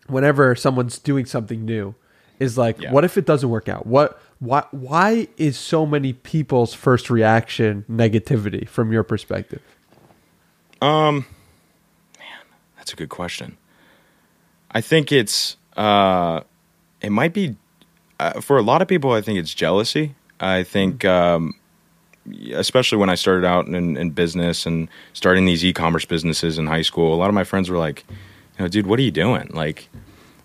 [0.07, 1.95] whenever someone's doing something new
[2.41, 2.91] is like yeah.
[2.91, 7.85] what if it doesn't work out what why why is so many people's first reaction
[7.89, 9.63] negativity from your perspective?
[10.81, 11.27] Um
[12.19, 12.45] man,
[12.77, 13.57] that's a good question.
[14.71, 16.41] I think it's uh
[17.01, 17.57] it might be
[18.19, 20.15] uh, for a lot of people I think it's jealousy.
[20.41, 21.55] I think um
[22.53, 26.83] especially when I started out in, in business and starting these e-commerce businesses in high
[26.83, 29.51] school, a lot of my friends were like, you know, dude, what are you doing?
[29.53, 29.89] Like,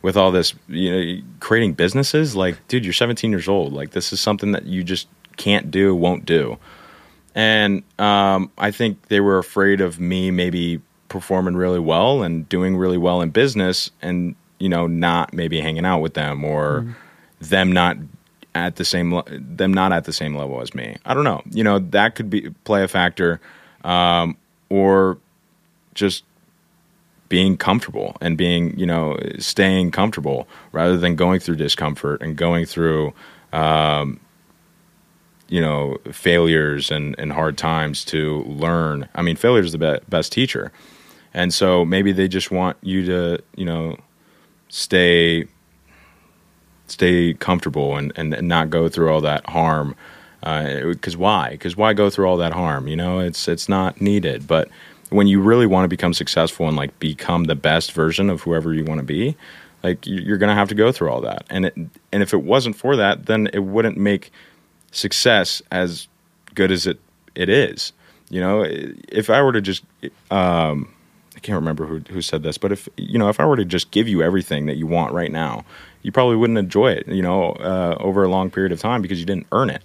[0.05, 3.73] with all this, you know, creating businesses, like, dude, you're 17 years old.
[3.73, 6.59] Like, this is something that you just can't do, won't do.
[7.33, 12.77] And um, I think they were afraid of me maybe performing really well and doing
[12.77, 16.95] really well in business and, you know, not maybe hanging out with them or mm.
[17.39, 17.97] them not
[18.53, 20.97] at the same them not at the same level as me.
[21.03, 21.41] I don't know.
[21.49, 23.41] You know, that could be play a factor
[23.83, 24.37] um,
[24.69, 25.17] or
[25.95, 26.23] just
[27.29, 32.65] being comfortable and being you know staying comfortable rather than going through discomfort and going
[32.65, 33.13] through
[33.53, 34.19] um,
[35.47, 39.07] you know failures and, and hard times to learn.
[39.15, 40.71] I mean failure is the be- best teacher.
[41.33, 43.97] And so maybe they just want you to you know
[44.69, 45.45] stay
[46.87, 49.95] stay comfortable and, and, and not go through all that harm
[50.41, 51.49] because uh, why?
[51.49, 52.87] Because why go through all that harm?
[52.87, 54.47] You know it's it's not needed.
[54.47, 54.69] But
[55.15, 58.73] when you really want to become successful and like become the best version of whoever
[58.73, 59.35] you want to be,
[59.83, 61.45] like you're going to have to go through all that.
[61.49, 64.31] And it, and if it wasn't for that, then it wouldn't make
[64.91, 66.07] success as
[66.53, 66.99] good as it
[67.33, 67.93] it is.
[68.29, 69.83] You know, if I were to just
[70.31, 70.93] um,
[71.35, 73.65] I can't remember who who said this, but if you know, if I were to
[73.65, 75.63] just give you everything that you want right now,
[76.01, 77.07] you probably wouldn't enjoy it.
[77.07, 79.83] You know, uh, over a long period of time because you didn't earn it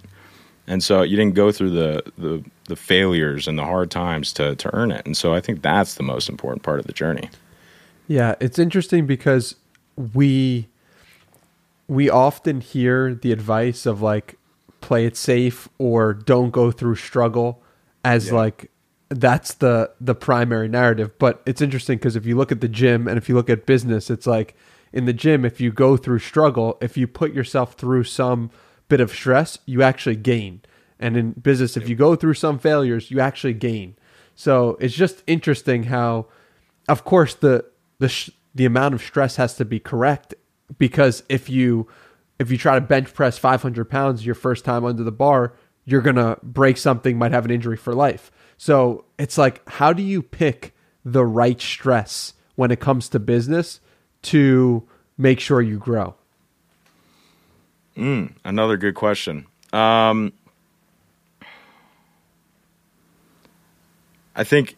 [0.67, 4.55] and so you didn't go through the, the the failures and the hard times to
[4.55, 7.29] to earn it and so i think that's the most important part of the journey
[8.07, 9.55] yeah it's interesting because
[10.13, 10.67] we
[11.87, 14.37] we often hear the advice of like
[14.79, 17.61] play it safe or don't go through struggle
[18.03, 18.33] as yeah.
[18.33, 18.71] like
[19.09, 23.07] that's the the primary narrative but it's interesting because if you look at the gym
[23.07, 24.55] and if you look at business it's like
[24.93, 28.49] in the gym if you go through struggle if you put yourself through some
[28.91, 30.61] bit of stress, you actually gain.
[31.01, 33.95] And in business, if you go through some failures, you actually gain.
[34.35, 36.27] So it's just interesting how,
[36.87, 37.65] of course, the
[37.99, 40.35] the sh- the amount of stress has to be correct
[40.77, 41.87] because if you
[42.39, 45.53] if you try to bench press 500 pounds your first time under the bar,
[45.85, 48.31] you're gonna break something, might have an injury for life.
[48.57, 53.79] So it's like, how do you pick the right stress when it comes to business
[54.23, 54.87] to
[55.17, 56.15] make sure you grow?
[57.97, 59.47] Mm, another good question.
[59.73, 60.33] Um,
[64.35, 64.75] I think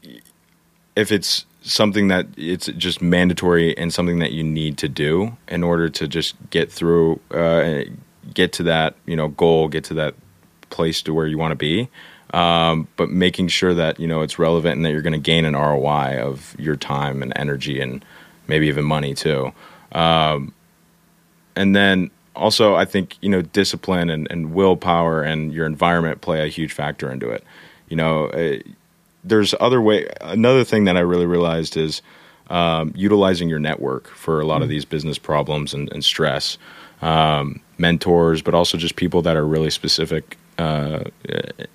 [0.96, 5.64] if it's something that it's just mandatory and something that you need to do in
[5.64, 7.84] order to just get through, uh,
[8.34, 10.16] get to that you know goal, get to that
[10.70, 11.90] place to where you want to be.
[12.34, 15.46] Um, but making sure that you know it's relevant and that you're going to gain
[15.46, 18.04] an ROI of your time and energy and
[18.48, 19.54] maybe even money too.
[19.92, 20.54] Um,
[21.56, 26.44] and then also, I think you know discipline and, and willpower and your environment play
[26.44, 27.44] a huge factor into it.
[27.90, 28.58] You know, uh,
[29.24, 30.08] there's other way.
[30.22, 32.02] Another thing that I really realized is
[32.50, 34.64] um, utilizing your network for a lot mm-hmm.
[34.64, 36.58] of these business problems and, and stress.
[37.02, 41.04] Um, mentors, but also just people that are really specific uh,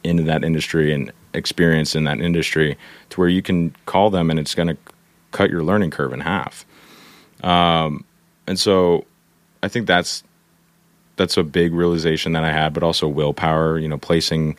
[0.03, 2.79] into that industry and experience in that industry,
[3.11, 4.77] to where you can call them and it's going to
[5.33, 6.65] cut your learning curve in half.
[7.43, 8.05] Um,
[8.47, 9.05] and so,
[9.63, 10.23] I think that's
[11.17, 13.79] that's a big realization that I had, but also willpower.
[13.79, 14.57] You know, placing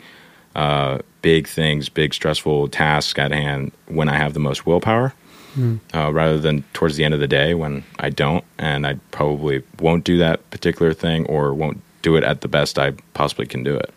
[0.56, 5.14] uh, big things, big stressful tasks at hand when I have the most willpower,
[5.56, 5.80] mm.
[5.94, 9.64] uh, rather than towards the end of the day when I don't, and I probably
[9.80, 13.64] won't do that particular thing or won't do it at the best I possibly can
[13.64, 13.94] do it.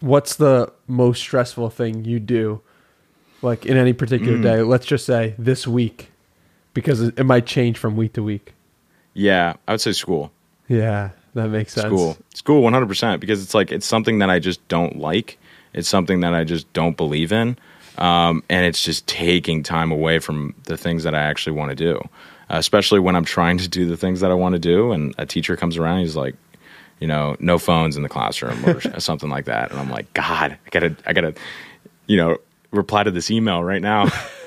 [0.00, 2.60] What's the most stressful thing you do,
[3.40, 4.42] like in any particular mm.
[4.42, 4.62] day?
[4.62, 6.10] Let's just say this week,
[6.74, 8.52] because it might change from week to week.
[9.14, 10.30] Yeah, I would say school.
[10.68, 11.86] Yeah, that makes sense.
[11.86, 13.20] School, school, one hundred percent.
[13.22, 15.38] Because it's like it's something that I just don't like.
[15.76, 17.56] It's something that I just don't believe in,
[17.98, 21.76] um, and it's just taking time away from the things that I actually want to
[21.76, 21.96] do.
[22.48, 25.14] Uh, especially when I'm trying to do the things that I want to do, and
[25.18, 26.34] a teacher comes around, he's like,
[27.00, 30.52] you know, no phones in the classroom or something like that, and I'm like, God,
[30.52, 31.34] I gotta, I gotta,
[32.06, 32.38] you know,
[32.70, 34.08] reply to this email right now.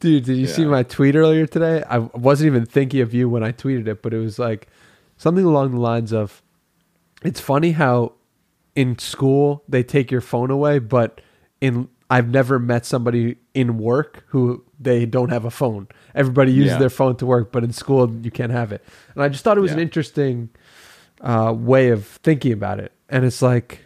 [0.00, 0.52] Dude, did you yeah.
[0.52, 1.84] see my tweet earlier today?
[1.88, 4.68] I wasn't even thinking of you when I tweeted it, but it was like
[5.16, 6.42] something along the lines of
[7.22, 8.12] it's funny how
[8.74, 11.20] in school they take your phone away, but
[11.60, 15.88] in I've never met somebody in work who they don't have a phone.
[16.14, 16.78] Everybody uses yeah.
[16.78, 18.84] their phone to work, but in school you can't have it.
[19.14, 19.78] And I just thought it was yeah.
[19.78, 20.50] an interesting
[21.22, 22.92] uh, way of thinking about it.
[23.08, 23.80] And it's like,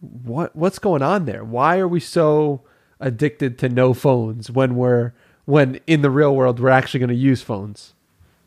[0.00, 1.44] what what's going on there?
[1.44, 2.62] Why are we so
[3.00, 5.12] addicted to no phones when we're
[5.44, 7.94] when in the real world we're actually going to use phones?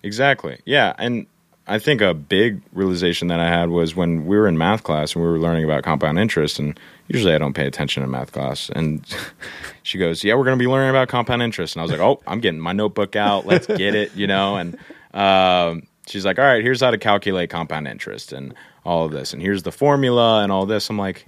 [0.04, 0.62] Exactly.
[0.66, 1.26] Yeah, and
[1.68, 5.16] I think a big realization that I had was when we were in math class
[5.16, 6.60] and we were learning about compound interest.
[6.60, 8.70] And usually I don't pay attention in math class.
[8.70, 9.04] And
[9.84, 12.02] she goes, "Yeah, we're going to be learning about compound interest." And I was like,
[12.02, 13.46] "Oh, I'm getting my notebook out.
[13.46, 14.58] Let's get it," you know.
[14.58, 14.78] And
[15.14, 18.54] um, she's like, "All right, here's how to calculate compound interest and
[18.84, 21.26] all of this, and here's the formula and all this." I'm like.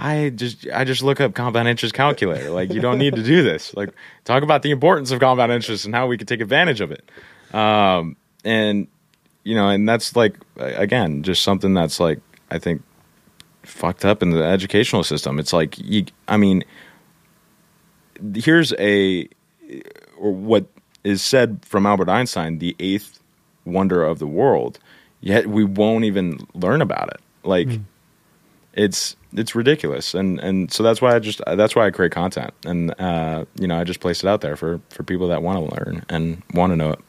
[0.00, 2.50] I just I just look up compound interest calculator.
[2.50, 3.74] Like you don't need to do this.
[3.74, 3.90] Like
[4.24, 7.10] talk about the importance of compound interest and how we can take advantage of it.
[7.52, 8.86] Um, and
[9.48, 12.20] you know, and that's like again, just something that's like
[12.50, 12.82] I think
[13.62, 15.38] fucked up in the educational system.
[15.38, 16.64] It's like you, I mean,
[18.34, 19.26] here's a
[20.18, 20.66] or what
[21.02, 23.20] is said from Albert Einstein, the eighth
[23.64, 24.78] wonder of the world.
[25.22, 27.20] Yet we won't even learn about it.
[27.42, 27.84] Like mm.
[28.74, 32.52] it's it's ridiculous, and and so that's why I just that's why I create content,
[32.66, 35.56] and uh, you know I just place it out there for for people that want
[35.56, 37.00] to learn and want to know it.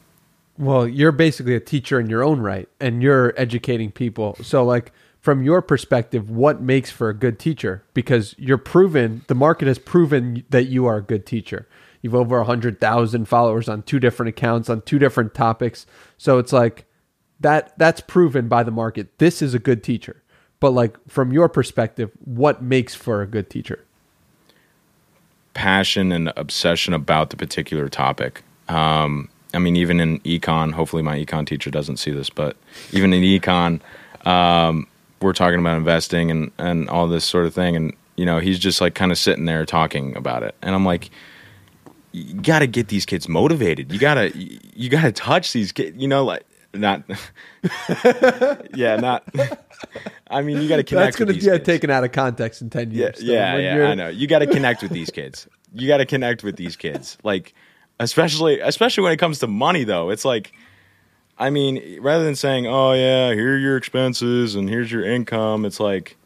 [0.60, 4.38] Well, you're basically a teacher in your own right, and you're educating people.
[4.42, 4.92] So, like,
[5.22, 7.84] from your perspective, what makes for a good teacher?
[7.94, 11.66] Because you're proven, the market has proven that you are a good teacher.
[12.02, 15.86] You've over 100,000 followers on two different accounts on two different topics.
[16.18, 16.86] So it's like
[17.40, 19.18] that that's proven by the market.
[19.18, 20.22] This is a good teacher.
[20.60, 23.86] But like from your perspective, what makes for a good teacher?
[25.54, 28.44] Passion and obsession about the particular topic.
[28.70, 32.56] Um, I mean, even in econ, hopefully my econ teacher doesn't see this, but
[32.92, 33.82] even in econ,
[34.28, 34.88] um,
[35.22, 37.76] we're talking about investing and, and all this sort of thing.
[37.76, 40.56] And, you know, he's just like kind of sitting there talking about it.
[40.62, 41.10] And I'm like,
[42.12, 43.92] you got to get these kids motivated.
[43.92, 47.04] You got to, you got to touch these kids, you know, like, not,
[48.76, 49.24] yeah, not,
[50.30, 52.70] I mean, you got to connect That's going to get taken out of context in
[52.70, 53.22] 10 years.
[53.22, 54.10] Yeah, yeah, yeah I know.
[54.10, 55.48] You got to connect with these kids.
[55.74, 57.18] You got to connect with these kids.
[57.24, 57.54] Like,
[58.00, 60.10] especially especially when it comes to money though.
[60.10, 60.52] It's like
[61.38, 65.64] i mean rather than saying oh yeah here are your expenses and here's your income
[65.64, 66.18] it's like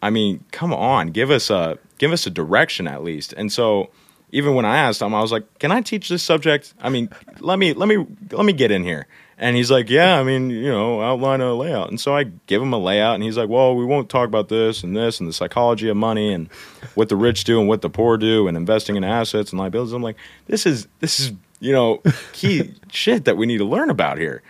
[0.00, 3.32] i mean come on give us a give us a direction at least.
[3.32, 3.90] And so
[4.30, 6.74] even when i asked him i was like can i teach this subject?
[6.80, 7.08] I mean
[7.40, 9.06] let me let me let me get in here
[9.38, 11.90] and he's like, Yeah, I mean, you know, outline a layout.
[11.90, 14.48] And so I give him a layout, and he's like, Well, we won't talk about
[14.48, 16.50] this and this and the psychology of money and
[16.94, 19.92] what the rich do and what the poor do and investing in assets and liabilities.
[19.92, 20.16] I'm like,
[20.46, 24.42] This is, this is, you know, key shit that we need to learn about here.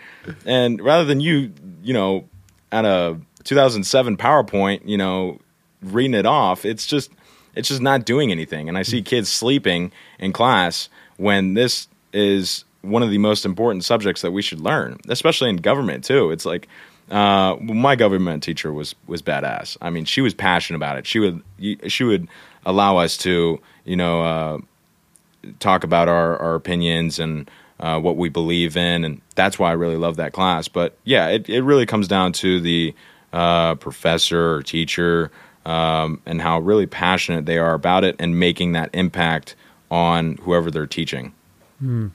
[0.45, 1.51] And rather than you,
[1.83, 2.27] you know,
[2.71, 5.39] at a 2007 PowerPoint, you know,
[5.81, 7.11] reading it off, it's just,
[7.55, 8.67] it's just not doing anything.
[8.67, 13.83] And I see kids sleeping in class when this is one of the most important
[13.83, 16.31] subjects that we should learn, especially in government too.
[16.31, 16.67] It's like
[17.09, 19.77] uh, my government teacher was was badass.
[19.81, 21.05] I mean, she was passionate about it.
[21.05, 21.43] She would
[21.87, 22.27] she would
[22.65, 24.57] allow us to you know uh,
[25.59, 29.73] talk about our, our opinions and uh, what we believe in, and that's why I
[29.73, 30.67] really love that class.
[30.67, 32.95] But yeah, it it really comes down to the
[33.33, 35.31] uh, professor or teacher
[35.65, 39.55] um, and how really passionate they are about it and making that impact
[39.91, 41.33] on whoever they're teaching.
[41.79, 42.07] Hmm.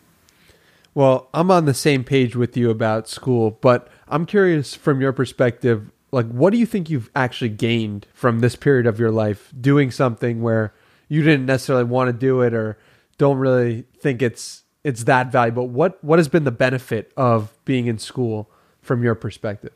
[0.94, 5.12] Well, I'm on the same page with you about school, but I'm curious from your
[5.12, 9.52] perspective, like what do you think you've actually gained from this period of your life
[9.58, 10.74] doing something where
[11.08, 12.76] you didn't necessarily want to do it or
[13.18, 15.68] don't really think it's it's that valuable.
[15.68, 19.74] What what has been the benefit of being in school from your perspective?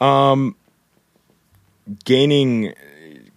[0.00, 0.56] Um
[2.04, 2.74] gaining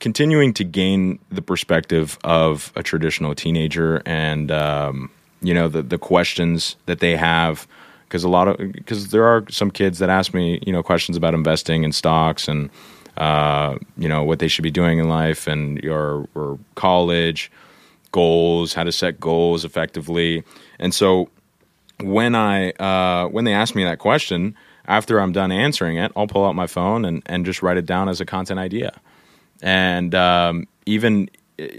[0.01, 5.11] continuing to gain the perspective of a traditional teenager and um,
[5.41, 7.67] you know the the questions that they have
[8.05, 11.17] because a lot of because there are some kids that ask me you know questions
[11.17, 12.69] about investing in stocks and
[13.17, 17.51] uh, you know what they should be doing in life and your or college
[18.11, 20.43] goals how to set goals effectively.
[20.79, 21.29] And so
[22.01, 26.27] when I uh, when they ask me that question after I'm done answering it I'll
[26.27, 28.99] pull out my phone and and just write it down as a content idea.
[29.61, 31.29] And um, even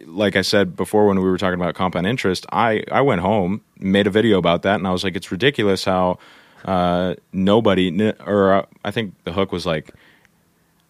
[0.07, 3.63] like I said before when we were talking about compound interest, I, I went home,
[3.79, 6.19] made a video about that, and I was like, it's ridiculous how
[6.65, 9.93] uh, nobody, or uh, I think the hook was like,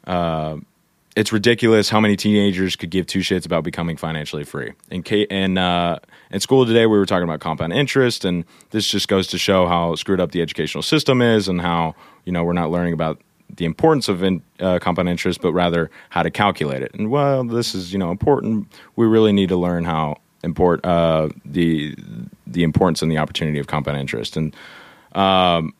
[0.06, 0.56] uh,
[1.14, 4.72] it's ridiculous how many teenagers could give two shits about becoming financially free.
[4.90, 5.98] In, in, uh,
[6.30, 9.66] in school today, we were talking about compound interest, and this just goes to show
[9.66, 13.20] how screwed up the educational system is and how, you know, we're not learning about
[13.56, 16.94] the importance of in, uh, compound interest, but rather how to calculate it.
[16.94, 18.68] And well, this is you know important.
[18.96, 21.94] We really need to learn how import uh, the
[22.46, 24.36] the importance and the opportunity of compound interest.
[24.36, 24.54] And
[25.14, 25.74] um,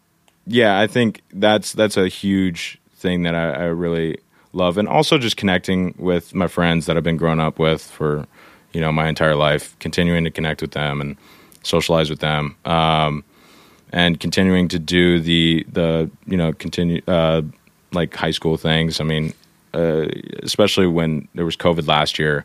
[0.47, 4.19] yeah, I think that's that's a huge thing that I, I, really
[4.53, 8.27] love, and also just connecting with my friends that I've been growing up with for
[8.73, 11.17] you know my entire life, continuing to connect with them and
[11.63, 12.57] socialize with them.
[12.65, 13.25] Um,
[13.93, 17.43] and continuing to do the the you know continue uh,
[17.93, 19.01] like high school things.
[19.01, 19.33] I mean,
[19.75, 20.07] uh,
[20.43, 22.45] especially when there was COVID last year,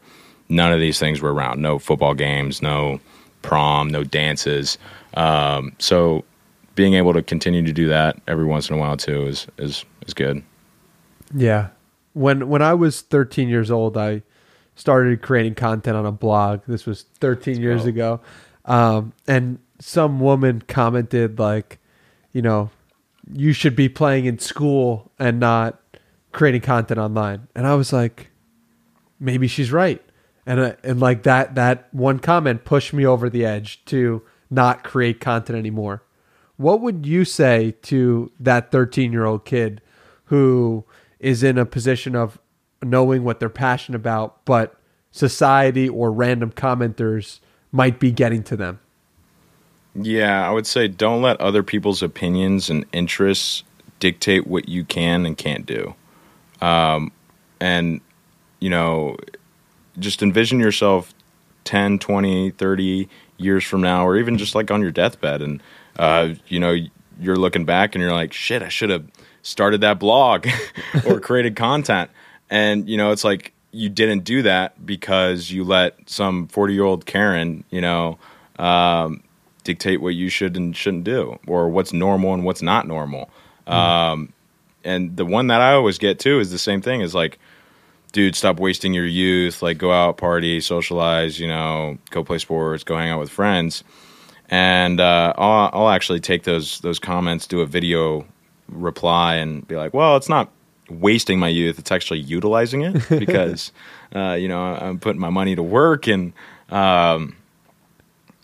[0.49, 1.61] none of these things were around.
[1.61, 2.99] No football games, no
[3.41, 4.77] prom, no dances.
[5.13, 6.23] Um, so
[6.75, 9.83] being able to continue to do that every once in a while too is is
[10.05, 10.43] is good.
[11.33, 11.69] Yeah.
[12.13, 14.23] When when I was 13 years old, I
[14.75, 16.61] started creating content on a blog.
[16.67, 17.89] This was 13 years oh.
[17.89, 18.19] ago.
[18.65, 21.79] Um, and some woman commented like,
[22.31, 22.69] you know,
[23.33, 25.79] you should be playing in school and not
[26.31, 27.47] creating content online.
[27.55, 28.29] And I was like,
[29.19, 30.01] maybe she's right.
[30.45, 34.83] And uh, and like that that one comment pushed me over the edge to not
[34.83, 36.03] create content anymore.
[36.55, 39.81] What would you say to that 13-year-old kid
[40.25, 40.85] who
[41.19, 42.39] is in a position of
[42.81, 44.79] knowing what they're passionate about, but
[45.11, 47.39] society or random commenters
[47.71, 48.79] might be getting to them?
[49.99, 53.63] Yeah, I would say don't let other people's opinions and interests
[53.99, 55.95] dictate what you can and can't do.
[56.61, 57.11] Um,
[57.59, 58.01] and,
[58.59, 59.17] you know,
[59.97, 61.13] just envision yourself
[61.63, 65.41] 10, 20, 30 years from now, or even just like on your deathbed.
[65.41, 65.63] And,
[65.97, 66.75] uh, you know,
[67.19, 69.05] you're looking back and you're like, shit, I should have
[69.41, 70.47] started that blog
[71.07, 72.11] or created content.
[72.51, 76.83] And, you know, it's like you didn't do that because you let some 40 year
[76.83, 78.19] old Karen, you know,
[78.59, 79.23] um,
[79.67, 83.29] dictate what you should and shouldn't do, or what's normal and what's not normal.
[83.67, 83.73] Mm.
[83.73, 84.33] Um,
[84.85, 87.01] and the one that I always get too is the same thing.
[87.01, 87.37] Is like,
[88.13, 89.61] dude, stop wasting your youth.
[89.61, 91.39] Like, go out, party, socialize.
[91.39, 93.83] You know, go play sports, go hang out with friends.
[94.49, 98.25] And uh, I'll, I'll actually take those those comments, do a video
[98.69, 100.49] reply, and be like, well, it's not
[100.89, 101.77] wasting my youth.
[101.77, 103.73] It's actually utilizing it because,
[104.15, 106.31] uh, you know, I'm putting my money to work and,
[106.69, 107.35] um,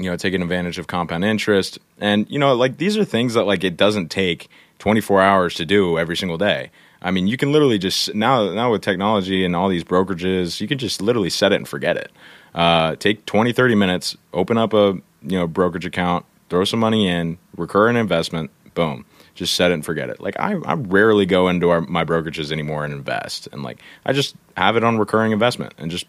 [0.04, 1.80] you know, taking advantage of compound interest.
[1.99, 4.49] And, you know, like these are things that like it doesn't take
[4.80, 6.70] 24 hours to do every single day.
[7.01, 10.68] I mean, you can literally just now now with technology and all these brokerages, you
[10.68, 12.12] can just literally set it and forget it.
[12.56, 17.08] Uh, take 20, 30 minutes, open up a you know brokerage account, throw some money
[17.08, 20.22] in, recurrent investment, boom, just set it and forget it.
[20.22, 24.14] Like I, I rarely go into our, my brokerages anymore and invest, and like I
[24.14, 26.06] just have it on recurring investment and just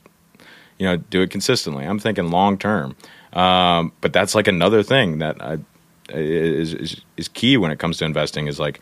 [0.78, 1.84] you know do it consistently.
[1.84, 2.96] I'm thinking long term.
[3.34, 5.58] Um, but that's like another thing that I,
[6.08, 8.80] is, is is key when it comes to investing is like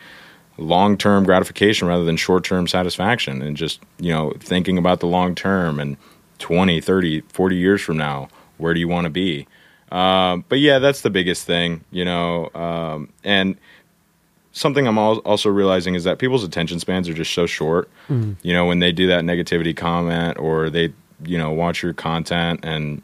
[0.57, 5.07] long term gratification rather than short term satisfaction and just you know thinking about the
[5.07, 5.97] long term and
[6.39, 8.27] 20 30 40 years from now
[8.57, 9.47] where do you want to be
[9.91, 12.49] Um, but yeah, that's the biggest thing, you know.
[12.55, 13.55] Um, and
[14.51, 17.89] something I'm al- also realizing is that people's attention spans are just so short.
[18.09, 18.37] Mm.
[18.41, 20.91] You know, when they do that negativity comment or they,
[21.23, 23.03] you know, watch your content and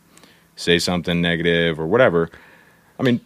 [0.59, 2.29] say something negative or whatever.
[2.99, 3.21] I mean,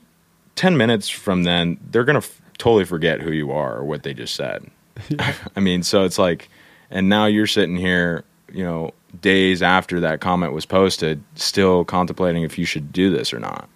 [0.56, 4.04] 10 minutes from then, they're going to f- totally forget who you are or what
[4.04, 4.70] they just said.
[5.56, 6.50] I mean, so it's like,
[6.92, 12.44] and now you're sitting here, you know, days after that comment was posted, still contemplating
[12.44, 13.68] if you should do this or not.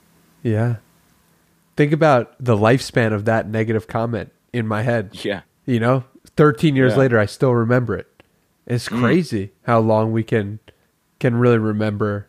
[0.44, 0.76] Yeah.
[1.76, 5.10] Think about the lifespan of that negative comment in my head.
[5.24, 5.42] Yeah.
[5.66, 6.04] You know,
[6.36, 7.00] 13 years Yeah.
[7.00, 8.08] later, I still remember it.
[8.68, 9.00] It's Mm.
[9.00, 10.60] crazy how long we can
[11.20, 12.28] can really remember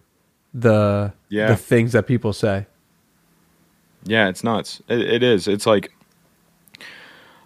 [0.55, 1.49] the Yeah.
[1.49, 2.67] the things that people say.
[4.05, 4.81] Yeah, it's nuts.
[4.89, 5.49] It, it is.
[5.49, 5.93] It's like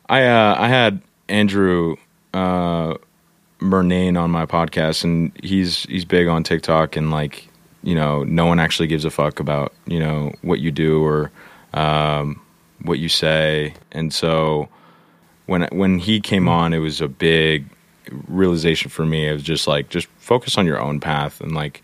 [0.08, 1.96] I uh, I had Andrew
[2.34, 2.94] uh,
[3.60, 7.48] Murnane on my podcast, and he's he's big on TikTok, and like
[7.82, 11.30] you know, no one actually gives a fuck about you know what you do or
[11.74, 12.40] um,
[12.82, 14.68] what you say, and so
[15.46, 17.66] when when he came on, it was a big
[18.28, 19.28] realization for me.
[19.28, 21.82] It was just like just focus on your own path and like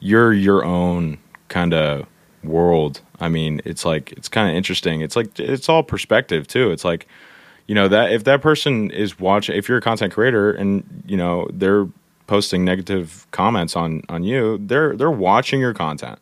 [0.00, 1.18] you're your own
[1.48, 2.06] kind of
[2.44, 3.00] world.
[3.20, 5.00] I mean, it's like it's kind of interesting.
[5.00, 6.70] It's like it's all perspective too.
[6.70, 7.06] It's like
[7.66, 11.16] you know that if that person is watching, if you're a content creator and you
[11.16, 11.86] know they're
[12.26, 16.18] posting negative comments on on you, they're they're watching your content,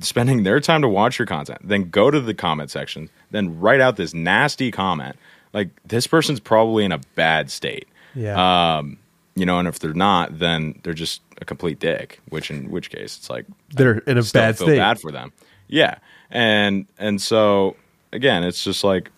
[0.00, 3.80] spending their time to watch your content, then go to the comment section, then write
[3.80, 5.16] out this nasty comment.
[5.52, 7.88] Like this person's probably in a bad state.
[8.14, 8.76] Yeah.
[8.78, 8.98] Um,
[9.40, 12.20] you know, and if they're not, then they're just a complete dick.
[12.28, 14.76] Which in which case, it's like They're in a bad feel state.
[14.76, 15.32] bad for them.
[15.66, 15.96] Yeah,
[16.30, 17.76] and and so
[18.12, 19.10] again, it's just like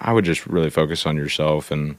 [0.00, 1.96] I would just really focus on yourself and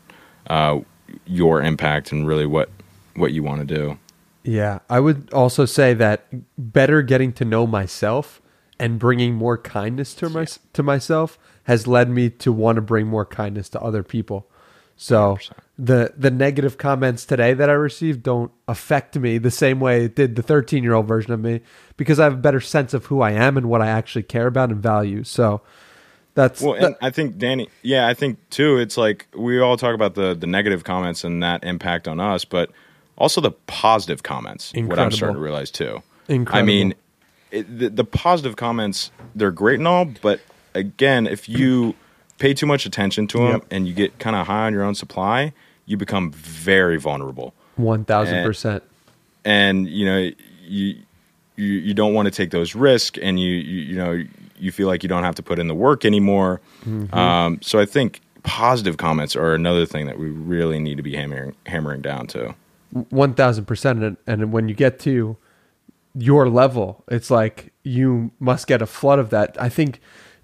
[0.47, 0.80] uh,
[1.26, 2.70] your impact and really what
[3.18, 3.99] what you want to do.
[4.43, 6.26] Yeah, I would also say that
[6.58, 8.41] better getting to know myself
[8.80, 13.08] and bringing more kindness to my to myself has led me to want to bring
[13.08, 14.47] more kindness to other people.
[15.02, 15.52] So 100%.
[15.80, 20.16] the the negative comments today that I received don't affect me the same way it
[20.16, 21.62] did the 13 year old version of me
[21.97, 24.45] because I have a better sense of who I am and what I actually care
[24.45, 25.24] about and value.
[25.24, 25.62] So
[26.36, 28.78] that's Well, that- and I think Danny, yeah, I think too.
[28.78, 32.45] It's like we all talk about the the negative comments and that impact on us,
[32.45, 32.70] but
[33.18, 34.72] also the positive comments.
[34.76, 36.04] What I'm starting to realize too.
[36.28, 36.60] Incredible.
[36.60, 36.93] I mean,
[37.49, 40.41] it, the, the positive comments they're great and all, but
[40.76, 41.95] again, if you
[42.41, 43.65] pay too much attention to them Yep.
[43.71, 45.53] and you get kind of high on your own supply,
[45.85, 47.53] you become very vulnerable.
[47.79, 48.81] 1000%.
[49.45, 50.29] and you know
[50.65, 50.95] you
[51.55, 54.23] you, you don't want to take those risks and you, you you know
[54.57, 56.61] you feel like you don't have to put in the work anymore
[57.13, 61.15] um, so i think positive comments are another thing that we really need to be
[61.15, 62.53] hammering hammering down to
[63.09, 64.03] one thousand percent.
[64.03, 65.37] And and when you get to
[66.13, 69.55] your level, it's like you must get a flood of that.
[69.59, 70.01] I think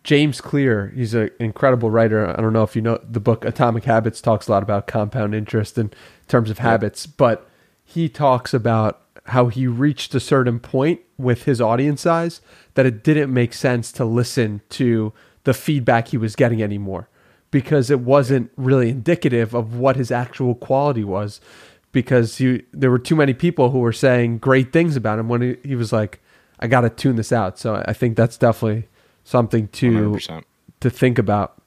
[0.07, 2.29] James Clear, he's an incredible writer.
[2.29, 5.35] I don't know if you know the book Atomic Habits talks a lot about compound
[5.35, 5.91] interest in
[6.29, 7.49] terms of habits, but
[7.83, 12.39] he talks about how he reached a certain point with his audience size
[12.75, 15.11] that it didn't make sense to listen to
[15.43, 17.09] the feedback he was getting anymore
[17.51, 21.41] because it wasn't really indicative of what his actual quality was
[21.91, 25.41] because he, there were too many people who were saying great things about him when
[25.41, 26.21] he, he was like
[26.61, 28.87] I got to tune this out so I think that's definitely
[29.27, 30.43] something to 100%.
[30.79, 31.61] to think about.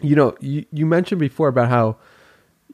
[0.00, 1.96] You know you, you mentioned before about how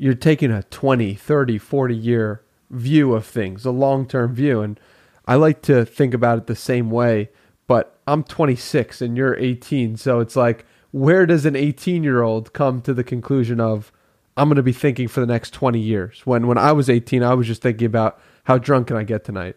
[0.00, 4.80] you're taking a 20 30 40 year view of things a long-term view and
[5.26, 7.28] i like to think about it the same way
[7.66, 12.52] but i'm 26 and you're 18 so it's like where does an 18 year old
[12.52, 13.92] come to the conclusion of
[14.36, 17.22] i'm going to be thinking for the next 20 years when when i was 18
[17.22, 19.56] i was just thinking about how drunk can i get tonight?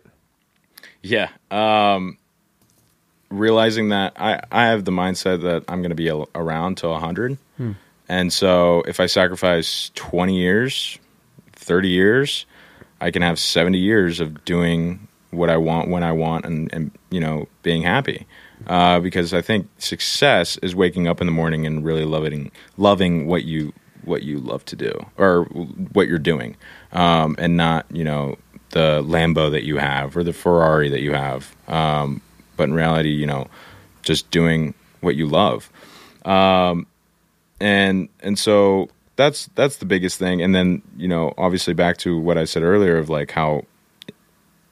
[1.02, 2.18] Yeah um,
[3.40, 6.92] realizing that I, I have the mindset that i'm going to be a- around till
[6.92, 7.38] 100
[8.10, 10.98] and so if i sacrifice 20 years
[11.54, 12.46] 30 years
[13.02, 16.92] i can have 70 years of doing what i want when i want and, and
[17.10, 18.26] you know being happy.
[18.68, 23.28] Uh, because i think success is waking up in the morning and really loving loving
[23.28, 23.74] what you
[24.06, 25.44] what you love to do or
[25.94, 26.56] what you're doing.
[26.92, 28.38] Um, and not you know
[28.72, 31.56] the lambo that you have or the ferrari that you have.
[31.68, 32.22] Um,
[32.56, 33.48] but in reality you know
[34.02, 35.70] just doing what you love.
[36.26, 36.88] Um,
[37.60, 40.42] and and so that's that's the biggest thing.
[40.42, 43.66] And then you know obviously back to what i said earlier of like how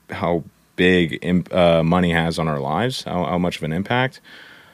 [0.09, 0.43] how
[0.75, 4.19] big imp, uh, money has on our lives how, how much of an impact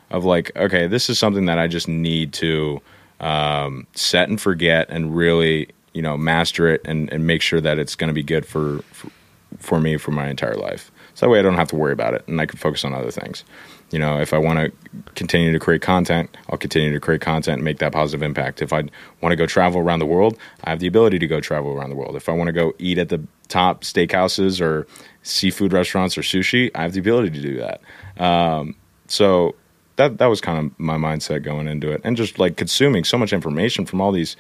[0.10, 2.82] of like okay this is something that i just need to
[3.20, 7.78] um, set and forget and really you know master it and, and make sure that
[7.80, 9.12] it's going to be good for, for
[9.58, 12.13] for me for my entire life So that way I don't have to worry about
[12.13, 13.43] it and I can focus on other things.
[13.89, 14.72] You know, if I want to
[15.15, 18.61] continue to create content, I'll continue to create content and make that positive impact.
[18.61, 18.84] If I
[19.20, 21.89] want to go travel around the world, I have the ability to go travel around
[21.89, 22.15] the world.
[22.15, 24.86] If I want to go eat at the top steakhouses or
[25.24, 27.82] seafood restaurants or sushi, I have the ability to do that.
[28.24, 28.76] Um,
[29.07, 29.55] so
[29.95, 33.18] that that was kind of my mindset going into it, and just like consuming so
[33.18, 34.38] much information from all these,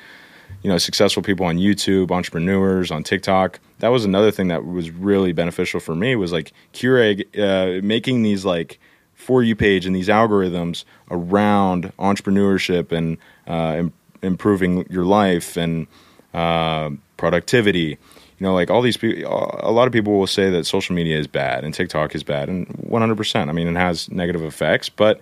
[0.63, 3.59] you know, successful people on YouTube, entrepreneurs on TikTok.
[3.79, 8.23] That was another thing that was really beneficial for me was like Keurig uh, making
[8.23, 8.79] these like
[9.13, 15.87] for you page and these algorithms around entrepreneurship and uh, Im- improving your life and
[16.33, 17.97] uh, productivity.
[18.39, 21.17] You know, like all these people, a lot of people will say that social media
[21.17, 23.49] is bad and TikTok is bad, and 100%.
[23.49, 25.19] I mean, it has negative effects, but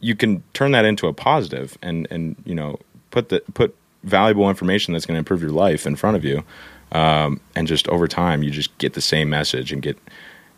[0.00, 2.78] you can turn that into a positive and and you know
[3.10, 6.44] put the put valuable information that's going to improve your life in front of you,
[6.92, 9.98] um, and just over time you just get the same message and get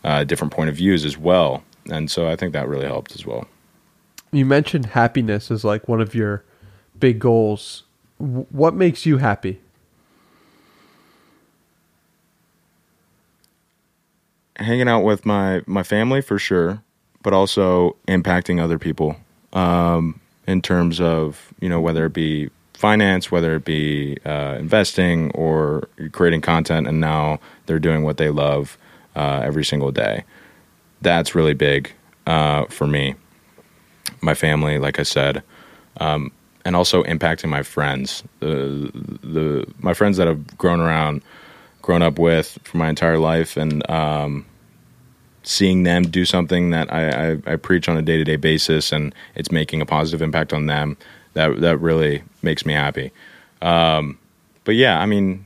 [0.03, 3.25] uh, different point of views as well and so I think that really helped as
[3.25, 3.47] well.
[4.31, 6.43] You mentioned happiness as like one of your
[6.99, 7.83] big goals.
[8.17, 9.61] what makes you happy?
[14.57, 16.83] Hanging out with my my family for sure,
[17.23, 19.15] but also impacting other people
[19.53, 22.49] um, in terms of you know whether it be
[22.79, 28.29] finance, whether it be uh, investing or creating content, and now they're doing what they
[28.29, 28.77] love
[29.15, 30.23] uh, every single day
[31.01, 31.91] that's really big
[32.27, 33.15] uh, for me,
[34.21, 35.43] my family, like I said,
[35.97, 36.31] um,
[36.65, 38.91] and also impacting my friends, the
[39.23, 41.21] the my friends that I've grown around,
[41.81, 44.45] grown up with for my entire life, and um,
[45.43, 48.91] seeing them do something that I, I, I preach on a day to day basis,
[48.91, 50.97] and it's making a positive impact on them.
[51.33, 53.11] That that really makes me happy.
[53.61, 54.17] Um,
[54.63, 55.45] but yeah, I mean,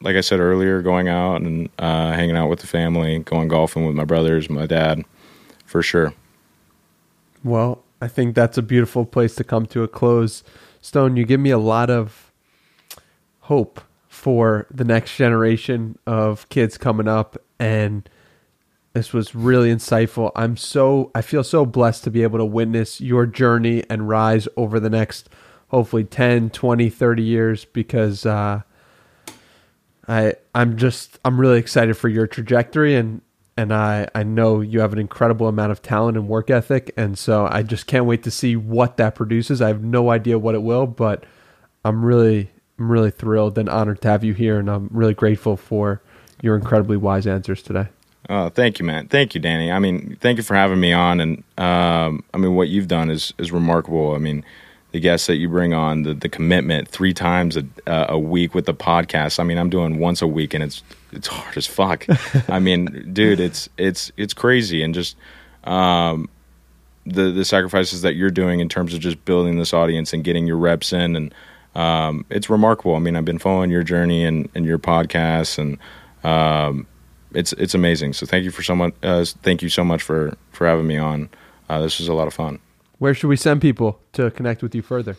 [0.00, 3.86] like I said earlier, going out and uh, hanging out with the family, going golfing
[3.86, 5.04] with my brothers, my dad,
[5.66, 6.14] for sure.
[7.44, 10.42] Well, I think that's a beautiful place to come to a close.
[10.80, 12.32] Stone, you give me a lot of
[13.40, 18.08] hope for the next generation of kids coming up and
[18.98, 20.32] this was really insightful.
[20.34, 24.48] I'm so I feel so blessed to be able to witness your journey and rise
[24.56, 25.28] over the next
[25.68, 28.62] hopefully 10, 20, 30 years because uh,
[30.08, 33.22] I I'm just I'm really excited for your trajectory and
[33.56, 37.16] and I I know you have an incredible amount of talent and work ethic and
[37.16, 39.62] so I just can't wait to see what that produces.
[39.62, 41.24] I have no idea what it will, but
[41.84, 45.56] I'm really I'm really thrilled and honored to have you here and I'm really grateful
[45.56, 46.02] for
[46.42, 47.90] your incredibly wise answers today.
[48.30, 49.08] Oh, thank you, man.
[49.08, 49.72] Thank you, Danny.
[49.72, 53.10] I mean, thank you for having me on and um I mean what you've done
[53.10, 54.14] is is remarkable.
[54.14, 54.44] I mean,
[54.92, 58.54] the guests that you bring on, the, the commitment three times a, uh, a week
[58.54, 59.38] with the podcast.
[59.38, 62.06] I mean, I'm doing once a week and it's it's hard as fuck.
[62.48, 65.16] I mean, dude, it's it's it's crazy and just
[65.64, 66.28] um,
[67.06, 70.46] the the sacrifices that you're doing in terms of just building this audience and getting
[70.46, 71.34] your reps in and
[71.74, 72.96] um, it's remarkable.
[72.96, 75.78] I mean, I've been following your journey and, and your podcasts and
[76.24, 76.86] um,
[77.38, 78.12] it's it's amazing.
[78.12, 78.94] So thank you for so much.
[79.02, 81.28] Uh, thank you so much for for having me on.
[81.68, 82.58] Uh, this was a lot of fun.
[82.98, 85.16] Where should we send people to connect with you further?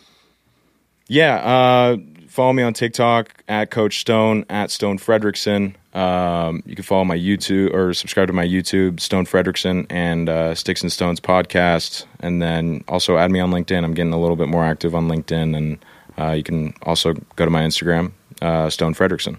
[1.08, 1.98] Yeah, uh,
[2.28, 5.76] follow me on TikTok at Coach Stone at Stone Fredrickson.
[5.96, 10.54] Um, you can follow my YouTube or subscribe to my YouTube, Stone Fredrickson, and uh,
[10.54, 12.06] Sticks and Stones podcast.
[12.20, 13.84] And then also add me on LinkedIn.
[13.84, 15.56] I'm getting a little bit more active on LinkedIn.
[15.58, 15.86] And
[16.18, 18.12] uh, you can also go to my Instagram,
[18.42, 19.38] uh, Stone Fredrickson.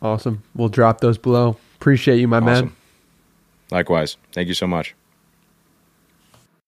[0.00, 0.42] Awesome.
[0.54, 1.58] We'll drop those below.
[1.80, 2.66] Appreciate you, my awesome.
[2.66, 2.76] man.
[3.70, 4.18] Likewise.
[4.32, 4.94] Thank you so much.